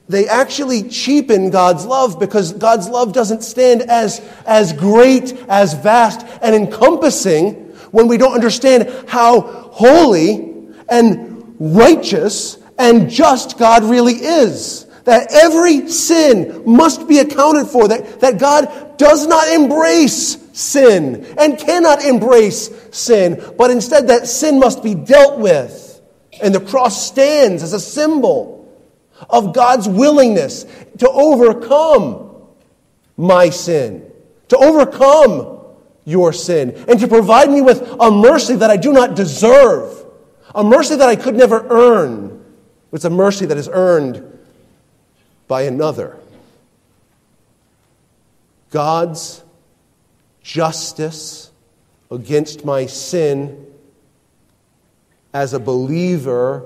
they 0.07 0.27
actually 0.27 0.83
cheapen 0.83 1.49
God's 1.49 1.85
love 1.85 2.19
because 2.19 2.53
God's 2.53 2.87
love 2.87 3.11
doesn't 3.11 3.43
stand 3.43 3.81
as, 3.83 4.19
as 4.45 4.71
great, 4.71 5.33
as 5.47 5.73
vast, 5.73 6.25
and 6.41 6.55
encompassing 6.55 7.53
when 7.91 8.07
we 8.07 8.17
don't 8.17 8.33
understand 8.33 8.89
how 9.07 9.41
holy 9.41 10.69
and 10.89 11.55
righteous 11.59 12.57
and 12.77 13.09
just 13.09 13.57
God 13.57 13.83
really 13.83 14.13
is. 14.13 14.85
That 15.05 15.31
every 15.31 15.87
sin 15.89 16.63
must 16.65 17.07
be 17.07 17.19
accounted 17.19 17.67
for, 17.67 17.87
that, 17.87 18.19
that 18.21 18.39
God 18.39 18.97
does 18.97 19.27
not 19.27 19.47
embrace 19.49 20.35
sin 20.55 21.25
and 21.37 21.59
cannot 21.59 22.03
embrace 22.03 22.69
sin, 22.91 23.43
but 23.57 23.69
instead 23.69 24.07
that 24.07 24.25
sin 24.27 24.57
must 24.57 24.81
be 24.81 24.95
dealt 24.95 25.37
with. 25.37 26.01
And 26.41 26.55
the 26.55 26.59
cross 26.59 27.05
stands 27.07 27.61
as 27.61 27.73
a 27.73 27.79
symbol 27.79 28.73
of 29.29 29.53
God's 29.53 29.87
willingness 29.87 30.65
to 30.99 31.09
overcome 31.09 32.47
my 33.17 33.49
sin, 33.49 34.09
to 34.49 34.57
overcome 34.57 35.59
your 36.05 36.31
sin, 36.33 36.85
and 36.87 36.99
to 36.99 37.07
provide 37.07 37.49
me 37.49 37.61
with 37.61 37.81
a 37.99 38.11
mercy 38.11 38.55
that 38.55 38.69
I 38.69 38.77
do 38.77 38.93
not 38.93 39.15
deserve, 39.15 40.05
a 40.53 40.63
mercy 40.63 40.95
that 40.95 41.09
I 41.09 41.15
could 41.15 41.35
never 41.35 41.65
earn. 41.69 42.43
It's 42.91 43.05
a 43.05 43.09
mercy 43.09 43.45
that 43.45 43.57
is 43.57 43.69
earned 43.71 44.23
by 45.47 45.63
another. 45.63 46.17
God's 48.71 49.44
justice 50.45 51.51
against 52.11 52.63
my 52.63 52.85
sin 52.85 53.65
as 55.33 55.53
a 55.53 55.59
believer 55.59 56.63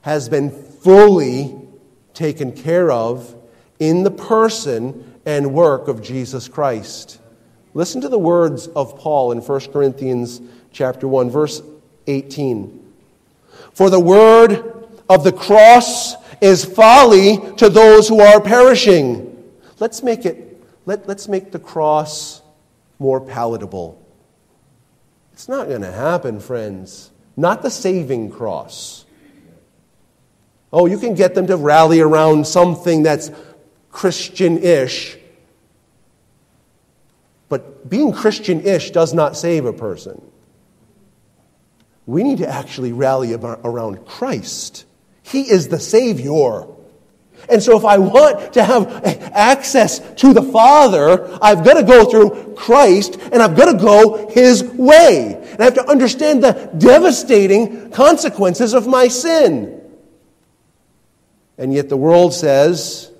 has 0.00 0.30
been 0.30 0.50
fully 0.50 1.54
taken 2.14 2.50
care 2.50 2.90
of 2.90 3.36
in 3.78 4.04
the 4.04 4.10
person 4.10 5.20
and 5.26 5.52
work 5.52 5.86
of 5.86 6.02
Jesus 6.02 6.48
Christ. 6.48 7.20
Listen 7.74 8.00
to 8.00 8.08
the 8.08 8.18
words 8.18 8.68
of 8.68 8.98
Paul 8.98 9.32
in 9.32 9.38
1 9.40 9.60
Corinthians 9.70 10.40
chapter 10.72 11.06
1 11.06 11.28
verse 11.28 11.60
18. 12.06 12.92
For 13.74 13.90
the 13.90 14.00
word 14.00 14.88
of 15.10 15.24
the 15.24 15.32
cross 15.32 16.14
is 16.40 16.64
folly 16.64 17.38
to 17.58 17.68
those 17.68 18.08
who 18.08 18.20
are 18.20 18.40
perishing. 18.40 19.44
Let's 19.78 20.02
make 20.02 20.24
it 20.24 20.40
let, 20.86 21.06
let's 21.06 21.28
make 21.28 21.52
the 21.52 21.58
cross 21.58 22.40
more 22.98 23.20
palatable. 23.20 24.00
It's 25.32 25.48
not 25.48 25.68
going 25.68 25.82
to 25.82 25.92
happen, 25.92 26.40
friends. 26.40 27.10
not 27.36 27.62
the 27.62 27.70
saving 27.70 28.30
cross. 28.30 29.04
Oh, 30.72 30.86
you 30.86 30.98
can 30.98 31.14
get 31.14 31.34
them 31.34 31.46
to 31.48 31.56
rally 31.56 32.00
around 32.00 32.46
something 32.46 33.02
that's 33.02 33.30
Christian 33.90 34.58
ish, 34.58 35.16
but 37.48 37.88
being 37.88 38.12
Christian 38.12 38.60
ish 38.60 38.90
does 38.90 39.14
not 39.14 39.36
save 39.36 39.66
a 39.66 39.72
person. 39.72 40.20
We 42.06 42.22
need 42.22 42.38
to 42.38 42.48
actually 42.48 42.92
rally 42.92 43.34
around 43.34 44.04
Christ. 44.04 44.84
He 45.22 45.42
is 45.42 45.68
the 45.68 45.78
Savior. 45.78 46.66
And 47.48 47.62
so, 47.62 47.76
if 47.76 47.84
I 47.84 47.98
want 47.98 48.54
to 48.54 48.64
have 48.64 48.88
access 49.34 49.98
to 50.14 50.32
the 50.32 50.42
Father, 50.42 51.38
I've 51.42 51.64
got 51.64 51.74
to 51.74 51.82
go 51.82 52.04
through 52.04 52.54
Christ 52.54 53.18
and 53.32 53.42
I've 53.42 53.56
got 53.56 53.72
to 53.72 53.78
go 53.78 54.28
His 54.28 54.62
way. 54.62 55.40
And 55.52 55.60
I 55.60 55.64
have 55.64 55.74
to 55.74 55.88
understand 55.88 56.42
the 56.42 56.70
devastating 56.78 57.90
consequences 57.90 58.74
of 58.74 58.86
my 58.86 59.08
sin. 59.08 59.80
And 61.58 61.72
yet, 61.72 61.88
the 61.88 61.96
world 61.96 62.34
says 62.34 63.12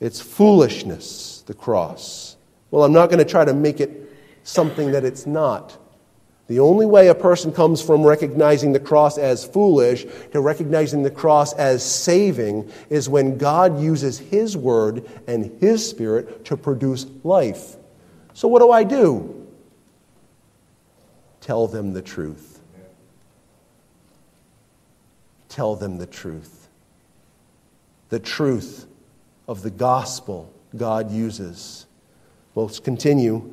it's 0.00 0.20
foolishness, 0.20 1.42
the 1.46 1.54
cross. 1.54 2.36
Well, 2.70 2.84
I'm 2.84 2.92
not 2.92 3.06
going 3.10 3.18
to 3.18 3.30
try 3.30 3.44
to 3.44 3.54
make 3.54 3.80
it 3.80 4.12
something 4.44 4.92
that 4.92 5.04
it's 5.04 5.26
not. 5.26 5.76
The 6.48 6.60
only 6.60 6.86
way 6.86 7.08
a 7.08 7.14
person 7.14 7.52
comes 7.52 7.82
from 7.82 8.04
recognizing 8.04 8.72
the 8.72 8.80
cross 8.80 9.18
as 9.18 9.44
foolish 9.44 10.06
to 10.30 10.40
recognizing 10.40 11.02
the 11.02 11.10
cross 11.10 11.52
as 11.54 11.84
saving 11.84 12.70
is 12.88 13.08
when 13.08 13.36
God 13.36 13.80
uses 13.80 14.18
His 14.18 14.56
Word 14.56 15.08
and 15.26 15.60
His 15.60 15.88
Spirit 15.88 16.44
to 16.44 16.56
produce 16.56 17.06
life. 17.24 17.76
So, 18.32 18.46
what 18.46 18.60
do 18.60 18.70
I 18.70 18.84
do? 18.84 19.46
Tell 21.40 21.66
them 21.66 21.92
the 21.92 22.02
truth. 22.02 22.60
Tell 25.48 25.74
them 25.74 25.98
the 25.98 26.06
truth. 26.06 26.68
The 28.10 28.20
truth 28.20 28.86
of 29.48 29.62
the 29.62 29.70
gospel 29.70 30.52
God 30.76 31.10
uses. 31.10 31.86
Well, 32.54 32.66
let's 32.66 32.78
continue. 32.78 33.52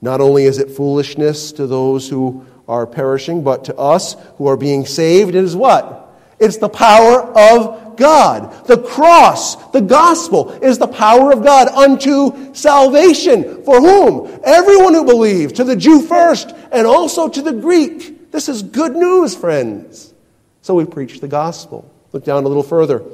Not 0.00 0.20
only 0.20 0.44
is 0.44 0.58
it 0.58 0.70
foolishness 0.70 1.52
to 1.52 1.66
those 1.66 2.08
who 2.08 2.46
are 2.66 2.86
perishing, 2.86 3.42
but 3.42 3.64
to 3.64 3.76
us 3.76 4.16
who 4.36 4.46
are 4.46 4.56
being 4.56 4.86
saved, 4.86 5.34
it 5.34 5.44
is 5.44 5.56
what? 5.56 6.00
It's 6.38 6.56
the 6.56 6.68
power 6.70 7.20
of 7.20 7.96
God. 7.96 8.66
The 8.66 8.78
cross, 8.78 9.56
the 9.72 9.82
gospel, 9.82 10.52
is 10.62 10.78
the 10.78 10.88
power 10.88 11.32
of 11.32 11.44
God 11.44 11.68
unto 11.68 12.54
salvation. 12.54 13.62
For 13.64 13.78
whom? 13.78 14.40
Everyone 14.42 14.94
who 14.94 15.04
believes, 15.04 15.52
to 15.54 15.64
the 15.64 15.76
Jew 15.76 16.00
first, 16.00 16.50
and 16.72 16.86
also 16.86 17.28
to 17.28 17.42
the 17.42 17.52
Greek. 17.52 18.32
This 18.32 18.48
is 18.48 18.62
good 18.62 18.96
news, 18.96 19.36
friends. 19.36 20.14
So 20.62 20.74
we 20.74 20.86
preach 20.86 21.20
the 21.20 21.28
gospel. 21.28 21.92
Look 22.12 22.24
down 22.24 22.44
a 22.44 22.48
little 22.48 22.62
further 22.62 23.04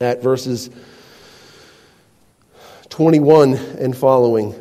at 0.00 0.22
verses 0.22 0.68
21 2.90 3.54
and 3.54 3.96
following. 3.96 4.54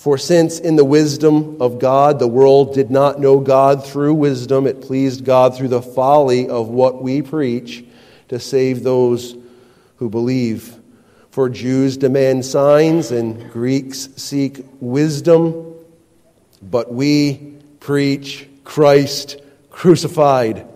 For 0.00 0.16
since 0.16 0.58
in 0.58 0.76
the 0.76 0.84
wisdom 0.84 1.60
of 1.60 1.78
God 1.78 2.20
the 2.20 2.26
world 2.26 2.72
did 2.72 2.90
not 2.90 3.20
know 3.20 3.38
God 3.38 3.86
through 3.86 4.14
wisdom, 4.14 4.66
it 4.66 4.80
pleased 4.80 5.26
God 5.26 5.54
through 5.54 5.68
the 5.68 5.82
folly 5.82 6.48
of 6.48 6.70
what 6.70 7.02
we 7.02 7.20
preach 7.20 7.84
to 8.28 8.40
save 8.40 8.82
those 8.82 9.36
who 9.96 10.08
believe. 10.08 10.74
For 11.32 11.50
Jews 11.50 11.98
demand 11.98 12.46
signs 12.46 13.10
and 13.10 13.52
Greeks 13.52 14.08
seek 14.16 14.64
wisdom, 14.80 15.74
but 16.62 16.90
we 16.90 17.58
preach 17.80 18.48
Christ 18.64 19.42
crucified, 19.68 20.66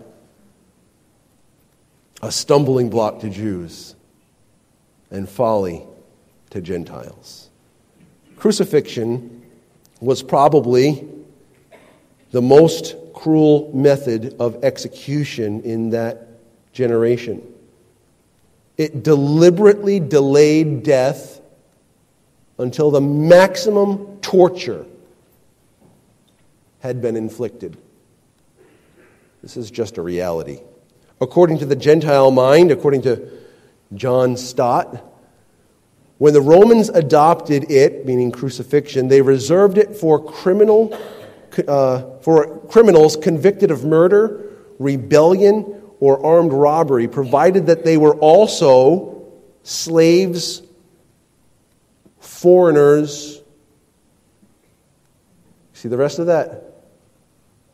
a 2.20 2.30
stumbling 2.30 2.90
block 2.90 3.20
to 3.20 3.30
Jews 3.30 3.94
and 5.10 5.26
folly 5.26 5.82
to 6.50 6.60
Gentiles. 6.60 7.43
Crucifixion 8.44 9.40
was 10.02 10.22
probably 10.22 11.08
the 12.30 12.42
most 12.42 12.94
cruel 13.14 13.70
method 13.72 14.36
of 14.38 14.62
execution 14.62 15.62
in 15.62 15.88
that 15.88 16.28
generation. 16.74 17.42
It 18.76 19.02
deliberately 19.02 19.98
delayed 19.98 20.82
death 20.82 21.40
until 22.58 22.90
the 22.90 23.00
maximum 23.00 24.18
torture 24.20 24.84
had 26.80 27.00
been 27.00 27.16
inflicted. 27.16 27.78
This 29.40 29.56
is 29.56 29.70
just 29.70 29.96
a 29.96 30.02
reality. 30.02 30.60
According 31.18 31.60
to 31.60 31.64
the 31.64 31.76
Gentile 31.76 32.30
mind, 32.30 32.70
according 32.70 33.00
to 33.04 33.26
John 33.94 34.36
Stott, 34.36 35.02
when 36.24 36.32
the 36.32 36.40
Romans 36.40 36.88
adopted 36.88 37.70
it, 37.70 38.06
meaning 38.06 38.32
crucifixion, 38.32 39.08
they 39.08 39.20
reserved 39.20 39.76
it 39.76 39.94
for 39.94 40.24
criminal 40.24 40.98
uh, 41.68 42.18
for 42.22 42.60
criminals 42.60 43.14
convicted 43.14 43.70
of 43.70 43.84
murder, 43.84 44.50
rebellion, 44.78 45.82
or 46.00 46.24
armed 46.24 46.50
robbery, 46.50 47.08
provided 47.08 47.66
that 47.66 47.84
they 47.84 47.98
were 47.98 48.14
also 48.14 49.22
slaves, 49.64 50.62
foreigners. 52.20 53.42
See 55.74 55.90
the 55.90 55.98
rest 55.98 56.18
of 56.20 56.28
that? 56.28 56.86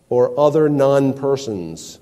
Or 0.08 0.36
other 0.36 0.68
non 0.68 1.12
persons. 1.12 2.00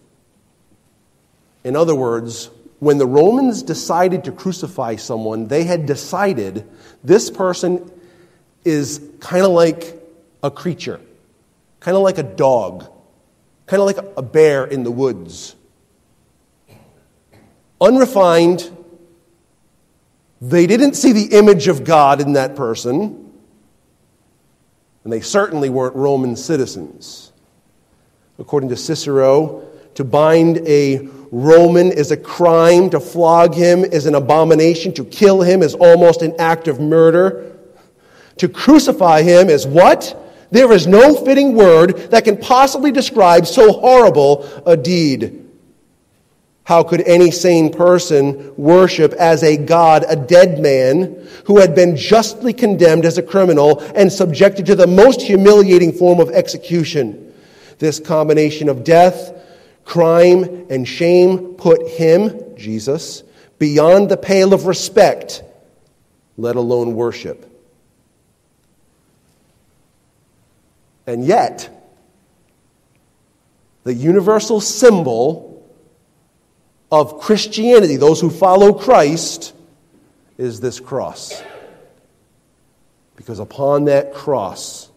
In 1.63 1.77
other 1.77 1.95
words, 1.95 2.49
when 2.81 2.99
the 2.99 3.07
Romans 3.07 3.63
decided 3.63 4.25
to 4.25 4.33
crucify 4.33 4.97
someone, 4.97 5.49
they 5.49 5.65
had 5.65 5.87
decided 5.87 6.69
this 7.03 7.31
person 7.31 7.91
is 8.65 9.01
kind 9.21 9.45
of 9.45 9.51
like 9.51 10.01
a 10.43 10.51
creature, 10.51 11.01
kind 11.81 11.97
of 11.97 12.03
like 12.03 12.19
a 12.19 12.23
dog, 12.23 12.89
kind 13.67 13.81
of 13.81 13.87
like 13.87 13.99
a 14.17 14.23
bear 14.23 14.65
in 14.65 14.85
the 14.85 14.91
woods. 14.91 15.57
Unrefined, 17.81 18.71
they 20.41 20.67
didn't 20.67 20.95
see 20.95 21.13
the 21.13 21.37
image 21.37 21.67
of 21.67 21.85
God 21.85 22.21
in 22.21 22.35
that 22.35 22.55
person, 22.55 23.33
and 25.03 25.13
they 25.13 25.21
certainly 25.21 25.69
weren't 25.69 25.97
Roman 25.97 26.37
citizens. 26.37 27.33
According 28.39 28.69
to 28.69 28.77
Cicero, 28.77 29.69
to 29.95 30.05
bind 30.05 30.59
a 30.59 31.09
Roman 31.31 31.93
is 31.93 32.11
a 32.11 32.17
crime. 32.17 32.91
To 32.91 33.01
flog 33.01 33.55
him 33.55 33.85
is 33.85 34.07
an 34.07 34.15
abomination. 34.15 34.93
To 34.95 35.05
kill 35.05 35.43
him 35.43 35.63
is 35.63 35.75
almost 35.75 36.23
an 36.23 36.35
act 36.39 36.69
of 36.69 36.81
murder. 36.81 37.57
To 38.39 38.49
crucify 38.49 39.23
him 39.23 39.49
is 39.49 39.67
what? 39.67 40.17
There 40.51 40.73
is 40.73 40.87
no 40.87 41.15
fitting 41.15 41.55
word 41.55 42.11
that 42.11 42.25
can 42.25 42.37
possibly 42.37 42.91
describe 42.91 43.47
so 43.47 43.73
horrible 43.73 44.49
a 44.65 44.77
deed. 44.77 45.45
How 46.65 46.83
could 46.83 47.01
any 47.03 47.31
sane 47.31 47.73
person 47.73 48.55
worship 48.57 49.13
as 49.15 49.43
a 49.43 49.57
God 49.57 50.05
a 50.07 50.15
dead 50.15 50.61
man 50.61 51.27
who 51.47 51.59
had 51.59 51.75
been 51.75 51.97
justly 51.97 52.53
condemned 52.53 53.07
as 53.07 53.17
a 53.17 53.23
criminal 53.23 53.81
and 53.95 54.13
subjected 54.13 54.67
to 54.67 54.75
the 54.75 54.87
most 54.87 55.23
humiliating 55.23 55.93
form 55.93 56.21
of 56.21 56.31
execution? 56.31 57.33
This 57.79 57.99
combination 57.99 58.69
of 58.69 58.85
death, 58.85 59.33
Crime 59.89 60.67
and 60.69 60.87
shame 60.87 61.55
put 61.55 61.89
him, 61.89 62.55
Jesus, 62.59 63.23
beyond 63.59 64.11
the 64.11 64.19
pale 64.19 64.53
of 64.53 64.67
respect, 64.67 65.43
let 66.37 66.57
alone 66.57 66.95
worship. 66.95 67.51
And 71.07 71.25
yet, 71.25 71.71
the 73.85 73.95
universal 73.95 74.61
symbol 74.61 75.67
of 76.93 77.19
Christianity, 77.21 77.97
those 77.97 78.21
who 78.21 78.29
follow 78.29 78.75
Christ, 78.75 79.55
is 80.37 80.61
this 80.61 80.81
cross. 80.81 81.43
Because 83.17 83.39
upon 83.39 83.87
that 83.87 84.13
cross, 84.13 84.91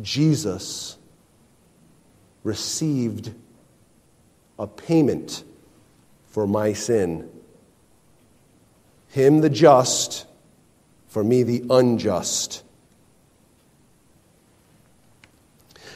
Jesus 0.00 0.96
received 2.44 3.34
a 4.58 4.66
payment 4.66 5.44
for 6.26 6.46
my 6.46 6.72
sin. 6.72 7.28
Him 9.08 9.40
the 9.40 9.50
just, 9.50 10.26
for 11.08 11.24
me 11.24 11.42
the 11.42 11.64
unjust. 11.70 12.62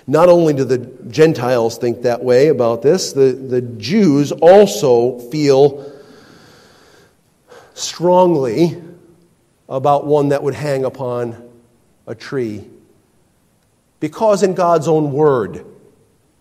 Not 0.07 0.29
only 0.29 0.55
do 0.55 0.65
the 0.65 0.79
Gentiles 0.79 1.79
think 1.79 2.03
that 2.03 2.25
way 2.25 2.49
about 2.49 2.83
this, 2.83 3.13
the, 3.13 3.33
the 3.33 3.61
Jews 3.61 4.33
also 4.33 5.19
feel 5.31 5.93
strongly 7.75 8.83
about 9.69 10.07
one 10.07 10.31
that 10.31 10.43
would 10.43 10.55
hang 10.55 10.85
upon 10.85 11.49
a 12.07 12.15
tree. 12.15 12.65
Because 14.01 14.43
in 14.43 14.55
God's 14.55 14.89
own 14.89 15.13
word, 15.13 15.65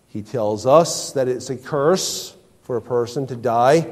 He 0.10 0.24
tells 0.24 0.65
us 0.65 1.12
that 1.13 1.28
it's 1.28 1.50
a 1.50 1.56
curse 1.56 2.36
for 2.63 2.78
a 2.78 2.82
person 2.82 3.26
to 3.28 3.36
die 3.36 3.88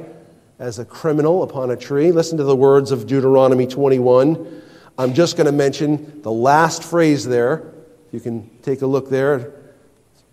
as 0.59 0.79
a 0.79 0.85
criminal 0.85 1.43
upon 1.43 1.71
a 1.71 1.75
tree. 1.75 2.11
Listen 2.11 2.37
to 2.39 2.43
the 2.43 2.55
words 2.55 2.91
of 2.91 3.05
Deuteronomy 3.05 3.67
21. 3.67 4.63
I'm 4.97 5.13
just 5.13 5.37
going 5.37 5.45
to 5.45 5.51
mention 5.51 6.21
the 6.23 6.31
last 6.31 6.83
phrase 6.83 7.23
there. 7.25 7.71
You 8.11 8.19
can 8.19 8.49
take 8.63 8.81
a 8.81 8.87
look 8.87 9.09
there, 9.09 9.53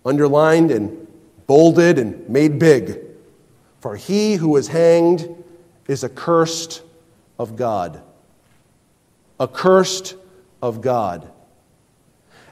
underlined 0.03 0.71
and 0.71 1.07
bolded 1.45 1.99
and 1.99 2.27
made 2.27 2.57
big. 2.57 2.99
For 3.79 3.95
he 3.95 4.35
who 4.35 4.55
is 4.57 4.67
hanged 4.67 5.43
is 5.87 6.03
accursed 6.03 6.81
of 7.37 7.55
God. 7.55 8.01
Accursed 9.39 10.15
of 10.63 10.81
God. 10.81 11.31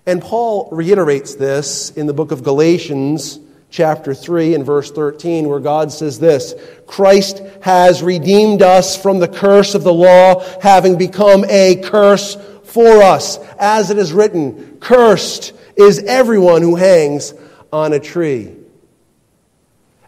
And 0.06 0.22
Paul 0.22 0.68
reiterates 0.72 1.36
this 1.36 1.92
in 1.92 2.08
the 2.08 2.14
book 2.14 2.32
of 2.32 2.44
Galatians, 2.44 3.40
chapter 3.70 4.14
3, 4.14 4.54
and 4.54 4.66
verse 4.66 4.92
13, 4.92 5.48
where 5.48 5.62
God 5.62 5.94
says 5.94 6.20
this 6.20 6.54
Christ 6.86 7.42
has 7.62 8.04
redeemed 8.04 8.62
us 8.62 9.02
from 9.02 9.20
the 9.20 9.30
curse 9.30 9.76
of 9.76 9.84
the 9.84 9.94
law, 9.94 10.44
having 10.60 10.98
become 10.98 11.46
a 11.48 11.78
curse 11.78 12.36
for 12.66 13.02
us. 13.02 13.38
As 13.58 13.92
it 13.92 13.98
is 13.98 14.12
written, 14.12 14.78
Cursed 14.80 15.54
is 15.78 16.00
everyone 16.00 16.62
who 16.62 16.76
hangs 16.76 17.34
on 17.72 17.94
a 17.94 18.00
tree. 18.00 18.56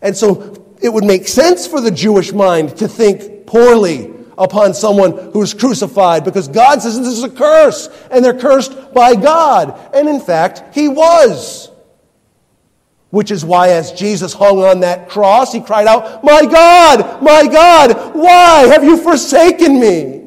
And 0.02 0.16
so 0.16 0.62
it 0.82 0.90
would 0.90 1.06
make 1.06 1.28
sense 1.28 1.66
for 1.66 1.80
the 1.80 1.90
Jewish 1.90 2.34
mind 2.34 2.78
to 2.78 2.88
think 2.90 3.48
poorly 3.48 4.15
upon 4.38 4.74
someone 4.74 5.32
who's 5.32 5.54
crucified 5.54 6.24
because 6.24 6.48
God 6.48 6.82
says 6.82 6.98
this 7.00 7.08
is 7.08 7.24
a 7.24 7.30
curse 7.30 7.88
and 8.12 8.24
they're 8.24 8.38
cursed 8.38 8.94
by 8.94 9.16
God. 9.16 9.80
And 9.94 10.08
in 10.10 10.20
fact, 10.20 10.76
he 10.76 10.88
was. 10.88 11.70
Which 13.10 13.32
is 13.32 13.46
why, 13.46 13.70
as 13.70 13.94
Jesus 13.94 14.34
hung 14.34 14.60
on 14.60 14.82
that 14.82 15.08
cross, 15.08 15.54
he 15.54 15.62
cried 15.62 15.88
out, 15.88 16.24
My 16.24 16.46
God, 16.46 17.24
my 17.24 17.48
God, 17.48 18.14
why 18.14 18.68
have 18.68 18.84
you 18.84 18.98
forsaken 18.98 19.80
me? 19.80 20.24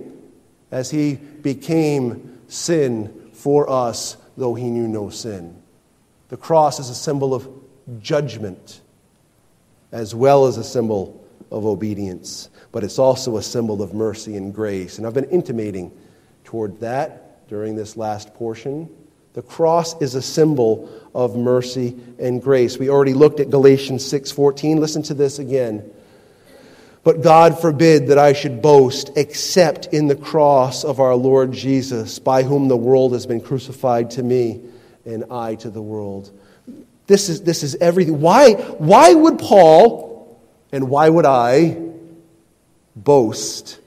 As 0.71 0.91
he 0.91 1.15
became 1.15 2.41
sin 2.49 3.31
for 3.35 3.69
us, 3.69 4.17
though 4.37 4.55
he 4.55 4.71
knew 4.71 4.89
no 4.89 5.11
sin. 5.11 5.61
The 6.29 6.37
cross 6.37 6.79
is 6.79 6.89
a 6.89 6.95
symbol 6.95 7.35
of 7.35 7.49
judgment 8.01 8.81
as 9.93 10.15
well 10.15 10.47
as 10.47 10.57
a 10.57 10.65
symbol 10.65 11.18
of 11.51 11.65
obedience 11.65 12.51
but 12.73 12.85
it's 12.85 12.99
also 12.99 13.37
a 13.37 13.43
symbol 13.43 13.83
of 13.83 13.95
mercy 13.95 14.37
and 14.37 14.55
grace. 14.55 14.99
And 14.99 15.07
I've 15.07 15.15
been 15.15 15.31
intimating 15.31 15.91
toward 16.45 16.81
that 16.81 17.49
during 17.49 17.77
this 17.77 17.97
last 17.97 18.35
portion. 18.35 18.89
The 19.35 19.43
cross 19.43 20.01
is 20.03 20.15
a 20.15 20.23
symbol 20.23 20.89
of 21.15 21.37
mercy 21.37 21.97
and 22.19 22.43
grace. 22.43 22.79
We 22.79 22.91
already 22.91 23.15
looked 23.15 23.41
at 23.41 23.51
Galatians 23.51 24.05
6:14. 24.05 24.81
Listen 24.81 25.03
to 25.05 25.15
this 25.15 25.39
again. 25.39 25.91
But 27.05 27.23
God 27.23 27.59
forbid 27.59 28.09
that 28.09 28.19
I 28.19 28.33
should 28.33 28.61
boast 28.61 29.11
except 29.17 29.87
in 29.87 30.09
the 30.09 30.17
cross 30.17 30.85
of 30.85 31.01
our 31.01 31.15
Lord 31.15 31.53
Jesus, 31.53 32.19
by 32.19 32.43
whom 32.43 32.69
the 32.69 32.77
world 32.77 33.13
has 33.13 33.25
been 33.25 33.41
crucified 33.41 34.11
to 34.13 34.23
me 34.23 34.61
and 35.07 35.25
I 35.31 35.55
to 35.57 35.71
the 35.71 35.81
world. 35.81 36.31
This 37.07 37.31
is, 37.31 37.41
this 37.43 37.63
is 37.63 37.77
everything. 37.77 38.21
Why, 38.21 38.53
why 38.53 39.15
would 39.15 39.39
Paul 39.39 40.08
and 40.73 40.89
why 40.89 41.09
would 41.09 41.27
I 41.27 41.77
boast 42.95 43.81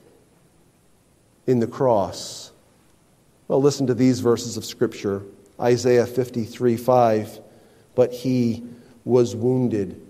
in 1.46 1.60
the 1.60 1.66
cross? 1.66 2.52
Well, 3.48 3.60
listen 3.60 3.86
to 3.88 3.94
these 3.94 4.20
verses 4.20 4.56
of 4.56 4.64
Scripture 4.64 5.22
Isaiah 5.60 6.06
53 6.06 6.76
5. 6.76 7.40
But 7.94 8.12
he 8.12 8.64
was 9.04 9.36
wounded 9.36 10.00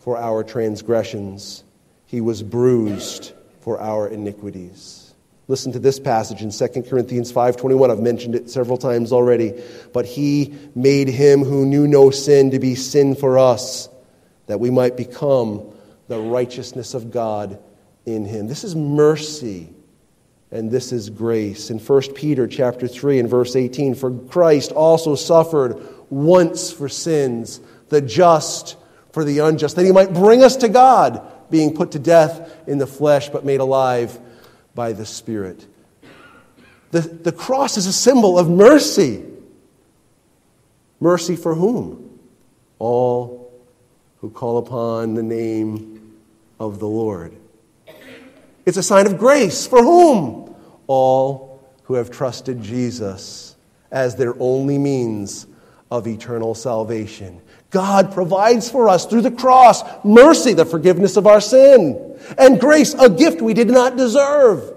for 0.00 0.16
our 0.16 0.42
transgressions, 0.42 1.64
he 2.06 2.20
was 2.20 2.42
bruised 2.42 3.32
for 3.60 3.80
our 3.80 4.08
iniquities. 4.08 5.14
Listen 5.48 5.72
to 5.72 5.78
this 5.78 5.98
passage 5.98 6.42
in 6.42 6.50
2 6.50 6.88
Corinthians 6.88 7.32
5:21. 7.32 7.90
I've 7.90 8.00
mentioned 8.00 8.34
it 8.34 8.48
several 8.48 8.78
times 8.78 9.12
already. 9.12 9.52
But 9.92 10.06
he 10.06 10.54
made 10.74 11.08
him 11.08 11.44
who 11.44 11.66
knew 11.66 11.88
no 11.88 12.10
sin 12.10 12.52
to 12.52 12.58
be 12.58 12.74
sin 12.74 13.14
for 13.14 13.36
us, 13.38 13.88
that 14.46 14.60
we 14.60 14.70
might 14.70 14.96
become 14.96 15.62
the 16.10 16.18
righteousness 16.20 16.92
of 16.92 17.12
God 17.12 17.62
in 18.04 18.24
him. 18.24 18.48
This 18.48 18.64
is 18.64 18.74
mercy 18.74 19.72
and 20.50 20.68
this 20.68 20.90
is 20.90 21.08
grace. 21.08 21.70
In 21.70 21.78
1 21.78 22.14
Peter 22.14 22.48
chapter 22.48 22.88
3 22.88 23.20
and 23.20 23.28
verse 23.28 23.54
18, 23.54 23.94
for 23.94 24.10
Christ 24.10 24.72
also 24.72 25.14
suffered 25.14 25.80
once 26.10 26.72
for 26.72 26.88
sins, 26.88 27.60
the 27.90 28.00
just 28.00 28.76
for 29.12 29.22
the 29.24 29.38
unjust, 29.38 29.76
that 29.76 29.86
he 29.86 29.92
might 29.92 30.12
bring 30.12 30.42
us 30.42 30.56
to 30.56 30.68
God, 30.68 31.24
being 31.48 31.76
put 31.76 31.92
to 31.92 32.00
death 32.00 32.58
in 32.66 32.78
the 32.78 32.88
flesh 32.88 33.28
but 33.28 33.44
made 33.44 33.60
alive 33.60 34.18
by 34.74 34.92
the 34.92 35.06
Spirit. 35.06 35.64
The, 36.90 37.02
the 37.02 37.30
cross 37.30 37.76
is 37.76 37.86
a 37.86 37.92
symbol 37.92 38.36
of 38.36 38.50
mercy. 38.50 39.24
Mercy 40.98 41.36
for 41.36 41.54
whom? 41.54 42.18
All 42.80 43.40
who 44.20 44.30
call 44.30 44.58
upon 44.58 45.14
the 45.14 45.22
name 45.22 45.89
of 46.60 46.78
the 46.78 46.86
Lord. 46.86 47.34
It's 48.66 48.76
a 48.76 48.82
sign 48.82 49.06
of 49.06 49.18
grace. 49.18 49.66
For 49.66 49.82
whom? 49.82 50.54
All 50.86 51.60
who 51.84 51.94
have 51.94 52.10
trusted 52.10 52.62
Jesus 52.62 53.56
as 53.90 54.14
their 54.14 54.34
only 54.40 54.78
means 54.78 55.46
of 55.90 56.06
eternal 56.06 56.54
salvation. 56.54 57.40
God 57.70 58.12
provides 58.12 58.70
for 58.70 58.88
us 58.88 59.06
through 59.06 59.22
the 59.22 59.30
cross 59.30 59.82
mercy, 60.04 60.54
the 60.54 60.64
forgiveness 60.64 61.16
of 61.16 61.26
our 61.26 61.40
sin, 61.40 62.16
and 62.38 62.60
grace, 62.60 62.94
a 62.94 63.08
gift 63.08 63.40
we 63.40 63.54
did 63.54 63.68
not 63.68 63.96
deserve. 63.96 64.72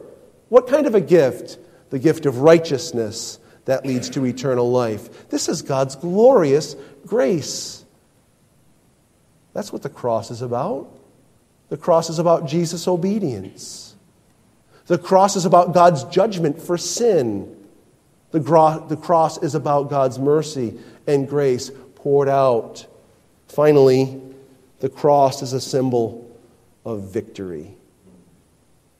What 0.49 0.67
kind 0.67 0.87
of 0.87 0.95
a 0.95 1.01
gift? 1.01 1.59
The 1.89 1.99
gift 1.99 2.25
of 2.25 2.39
righteousness 2.39 3.39
that 3.65 3.85
leads 3.85 4.09
to 4.11 4.25
eternal 4.25 4.71
life. 4.71 5.29
This 5.29 5.49
is 5.49 5.61
God's 5.61 5.95
glorious 5.95 6.75
grace. 7.05 7.85
That's 9.53 9.71
what 9.71 9.83
the 9.83 9.89
cross 9.89 10.31
is 10.31 10.41
about. 10.41 10.89
The 11.73 11.77
cross 11.77 12.11
is 12.11 12.19
about 12.19 12.45
Jesus' 12.45 12.87
obedience. 12.87 13.95
The 14.85 14.99
cross 14.99 15.35
is 15.35 15.45
about 15.45 15.73
God's 15.73 16.03
judgment 16.03 16.61
for 16.61 16.77
sin. 16.77 17.65
The, 18.29 18.39
gro- 18.39 18.85
the 18.87 18.95
cross 18.95 19.41
is 19.41 19.55
about 19.55 19.89
God's 19.89 20.19
mercy 20.19 20.77
and 21.07 21.27
grace 21.27 21.71
poured 21.95 22.29
out. 22.29 22.85
Finally, 23.47 24.21
the 24.81 24.89
cross 24.89 25.41
is 25.41 25.53
a 25.53 25.59
symbol 25.59 26.31
of 26.85 27.11
victory. 27.11 27.73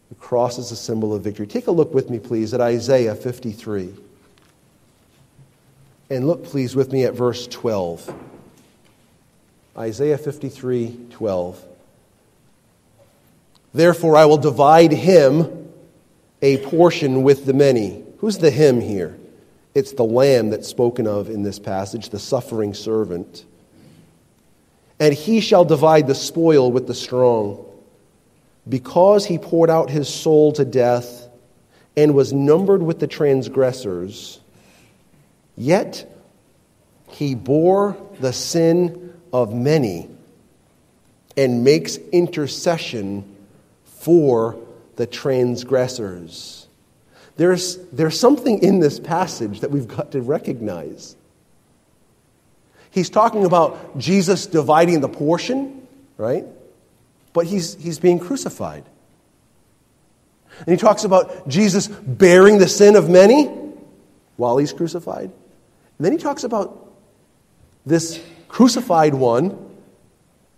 The 0.09 0.15
cross 0.15 0.57
is 0.57 0.71
a 0.71 0.75
symbol 0.75 1.13
of 1.13 1.23
victory. 1.23 1.45
Take 1.45 1.67
a 1.67 1.71
look 1.71 1.93
with 1.93 2.09
me, 2.09 2.17
please, 2.17 2.55
at 2.55 2.59
Isaiah 2.59 3.13
53. 3.13 3.93
And 6.09 6.25
look, 6.25 6.43
please, 6.43 6.75
with 6.75 6.91
me 6.91 7.03
at 7.03 7.13
verse 7.13 7.45
12. 7.45 8.12
Isaiah 9.77 10.17
53 10.17 11.09
12. 11.12 11.65
Therefore, 13.73 14.15
I 14.15 14.25
will 14.25 14.38
divide 14.38 14.91
him 14.91 15.71
a 16.41 16.57
portion 16.57 17.23
with 17.23 17.45
the 17.45 17.53
many. 17.53 18.03
Who's 18.19 18.38
the 18.38 18.51
him 18.51 18.79
here? 18.81 19.17
It's 19.73 19.93
the 19.93 20.03
lamb 20.03 20.51
that's 20.51 20.67
spoken 20.67 21.07
of 21.07 21.29
in 21.29 21.41
this 21.43 21.57
passage, 21.57 22.09
the 22.09 22.19
suffering 22.19 22.73
servant. 22.73 23.45
And 24.99 25.13
he 25.13 25.41
shall 25.41 25.65
divide 25.65 26.05
the 26.05 26.15
spoil 26.15 26.71
with 26.71 26.86
the 26.86 26.93
strong, 26.93 27.65
because 28.69 29.25
he 29.25 29.39
poured 29.39 29.69
out 29.69 29.89
his 29.89 30.07
soul 30.07 30.53
to 30.53 30.63
death 30.63 31.27
and 31.97 32.13
was 32.13 32.31
numbered 32.31 32.83
with 32.83 32.99
the 32.99 33.07
transgressors. 33.07 34.39
Yet 35.57 36.09
he 37.09 37.36
bore 37.36 37.97
the 38.19 38.33
sin 38.33 39.13
of 39.33 39.53
many 39.53 40.09
and 41.36 41.63
makes 41.63 41.97
intercession 41.97 43.33
for 44.03 44.57
the 44.97 45.07
transgressors. 45.07 46.67
There's, 47.37 47.77
there's 47.91 48.19
something 48.19 48.61
in 48.61 48.79
this 48.79 48.99
passage 48.99 49.61
that 49.61 49.71
we've 49.71 49.87
got 49.87 50.11
to 50.11 50.21
recognize. 50.21 51.15
He's 52.91 53.09
talking 53.09 53.45
about 53.45 53.97
Jesus 53.97 54.45
dividing 54.45 54.99
the 54.99 55.09
portion, 55.09 55.87
right? 56.17 56.45
But 57.31 57.47
he's, 57.47 57.75
he's 57.75 57.97
being 57.97 58.19
crucified. 58.19 58.83
And 60.59 60.67
he 60.67 60.77
talks 60.77 61.05
about 61.05 61.47
Jesus 61.47 61.87
bearing 61.87 62.59
the 62.59 62.67
sin 62.67 62.95
of 62.95 63.09
many 63.09 63.45
while 64.35 64.57
he's 64.57 64.73
crucified. 64.73 65.31
And 65.97 66.05
then 66.05 66.11
he 66.11 66.17
talks 66.17 66.43
about 66.43 66.93
this 67.85 68.21
crucified 68.49 69.15
one 69.15 69.57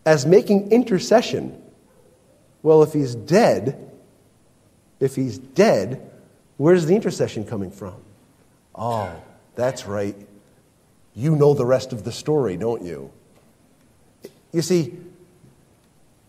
as 0.05 0.25
making 0.25 0.71
intercession 0.71 1.61
well, 2.65 2.81
if 2.81 2.93
he's 2.93 3.13
dead, 3.13 3.91
if 4.99 5.15
he's 5.15 5.37
dead, 5.37 6.09
where's 6.57 6.87
the 6.87 6.95
intercession 6.95 7.45
coming 7.45 7.69
from? 7.69 7.93
Oh, 8.73 9.15
that's 9.53 9.85
right. 9.85 10.15
You 11.13 11.35
know 11.35 11.53
the 11.53 11.63
rest 11.63 11.93
of 11.93 12.03
the 12.03 12.11
story, 12.11 12.57
don't 12.57 12.81
you? 12.81 13.11
You 14.51 14.63
see, 14.63 14.97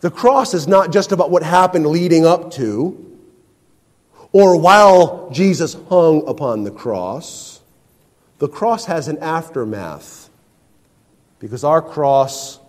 the 0.00 0.10
cross 0.10 0.52
is 0.52 0.68
not 0.68 0.92
just 0.92 1.10
about 1.10 1.30
what 1.30 1.42
happened 1.42 1.86
leading 1.86 2.26
up 2.26 2.50
to 2.52 3.18
or 4.30 4.60
while 4.60 5.30
Jesus 5.30 5.74
hung 5.88 6.28
upon 6.28 6.64
the 6.64 6.70
cross. 6.70 7.62
The 8.40 8.48
cross 8.48 8.84
has 8.84 9.08
an 9.08 9.16
aftermath 9.20 10.28
because 11.38 11.64
our 11.64 11.80
cross 11.80 12.60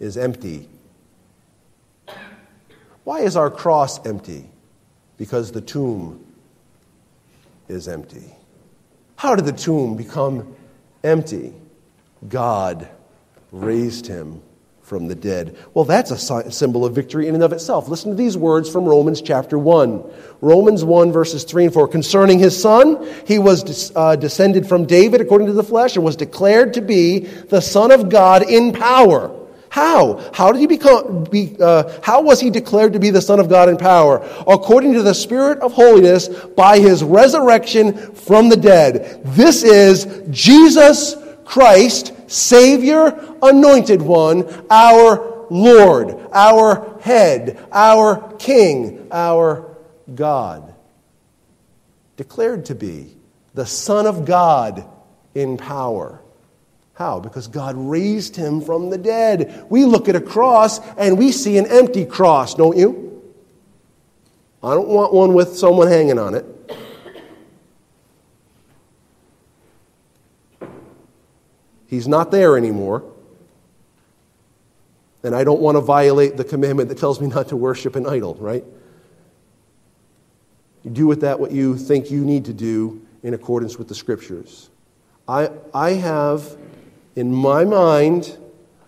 is 0.00 0.16
empty. 0.16 0.68
Why 3.04 3.20
is 3.20 3.36
our 3.36 3.50
cross 3.50 4.04
empty? 4.06 4.50
Because 5.16 5.52
the 5.52 5.60
tomb 5.60 6.24
is 7.68 7.86
empty. 7.86 8.34
How 9.16 9.36
did 9.36 9.44
the 9.44 9.52
tomb 9.52 9.96
become 9.96 10.56
empty? 11.02 11.54
God 12.28 12.88
raised 13.52 14.06
him 14.06 14.42
from 14.82 15.08
the 15.08 15.14
dead. 15.14 15.56
Well, 15.72 15.86
that's 15.86 16.10
a 16.10 16.50
symbol 16.50 16.84
of 16.84 16.94
victory 16.94 17.26
in 17.26 17.34
and 17.34 17.42
of 17.42 17.52
itself. 17.52 17.88
Listen 17.88 18.10
to 18.10 18.16
these 18.16 18.36
words 18.36 18.70
from 18.70 18.84
Romans 18.84 19.22
chapter 19.22 19.58
1. 19.58 20.04
Romans 20.42 20.84
1, 20.84 21.10
verses 21.10 21.44
3 21.44 21.64
and 21.64 21.72
4. 21.72 21.88
Concerning 21.88 22.38
his 22.38 22.60
son, 22.60 23.08
he 23.26 23.38
was 23.38 23.92
uh, 23.96 24.16
descended 24.16 24.68
from 24.68 24.84
David 24.84 25.22
according 25.22 25.46
to 25.46 25.54
the 25.54 25.62
flesh 25.62 25.96
and 25.96 26.04
was 26.04 26.16
declared 26.16 26.74
to 26.74 26.82
be 26.82 27.20
the 27.20 27.62
Son 27.62 27.92
of 27.92 28.10
God 28.10 28.42
in 28.42 28.72
power. 28.72 29.33
How? 29.74 30.30
How 30.32 30.52
did 30.52 30.60
he 30.60 30.68
become, 30.68 31.24
be, 31.24 31.56
uh, 31.58 31.98
how 32.00 32.22
was 32.22 32.40
he 32.40 32.48
declared 32.48 32.92
to 32.92 33.00
be 33.00 33.10
the 33.10 33.20
Son 33.20 33.40
of 33.40 33.48
God 33.48 33.68
in 33.68 33.76
power? 33.76 34.24
According 34.46 34.92
to 34.92 35.02
the 35.02 35.14
Spirit 35.14 35.58
of 35.62 35.72
holiness 35.72 36.28
by 36.28 36.78
his 36.78 37.02
resurrection 37.02 38.14
from 38.14 38.50
the 38.50 38.56
dead. 38.56 39.20
This 39.24 39.64
is 39.64 40.22
Jesus 40.30 41.16
Christ, 41.44 42.12
Savior, 42.30 43.36
Anointed 43.42 44.00
One, 44.00 44.46
our 44.70 45.48
Lord, 45.50 46.24
our 46.32 46.96
Head, 47.00 47.58
our 47.72 48.32
King, 48.36 49.08
our 49.10 49.76
God. 50.14 50.72
Declared 52.16 52.66
to 52.66 52.76
be 52.76 53.16
the 53.54 53.66
Son 53.66 54.06
of 54.06 54.24
God 54.24 54.88
in 55.34 55.56
power. 55.56 56.20
How? 56.94 57.18
Because 57.18 57.48
God 57.48 57.74
raised 57.76 58.36
him 58.36 58.60
from 58.60 58.88
the 58.88 58.98
dead. 58.98 59.66
We 59.68 59.84
look 59.84 60.08
at 60.08 60.14
a 60.14 60.20
cross 60.20 60.78
and 60.96 61.18
we 61.18 61.32
see 61.32 61.58
an 61.58 61.66
empty 61.66 62.06
cross, 62.06 62.54
don't 62.54 62.76
you? 62.76 63.22
I 64.62 64.74
don't 64.74 64.88
want 64.88 65.12
one 65.12 65.34
with 65.34 65.56
someone 65.56 65.88
hanging 65.88 66.18
on 66.18 66.34
it. 66.34 66.46
He's 71.86 72.08
not 72.08 72.30
there 72.30 72.56
anymore. 72.56 73.04
And 75.22 75.34
I 75.34 75.42
don't 75.42 75.60
want 75.60 75.76
to 75.76 75.80
violate 75.80 76.36
the 76.36 76.44
commandment 76.44 76.88
that 76.90 76.98
tells 76.98 77.20
me 77.20 77.26
not 77.26 77.48
to 77.48 77.56
worship 77.56 77.96
an 77.96 78.06
idol, 78.06 78.34
right? 78.36 78.64
You 80.84 80.90
do 80.90 81.06
with 81.06 81.22
that 81.22 81.40
what 81.40 81.50
you 81.50 81.76
think 81.76 82.10
you 82.10 82.24
need 82.24 82.44
to 82.44 82.52
do 82.52 83.04
in 83.22 83.34
accordance 83.34 83.78
with 83.78 83.88
the 83.88 83.94
scriptures. 83.94 84.70
I, 85.26 85.50
I 85.72 85.92
have 85.92 86.56
in 87.16 87.32
my 87.32 87.64
mind 87.64 88.36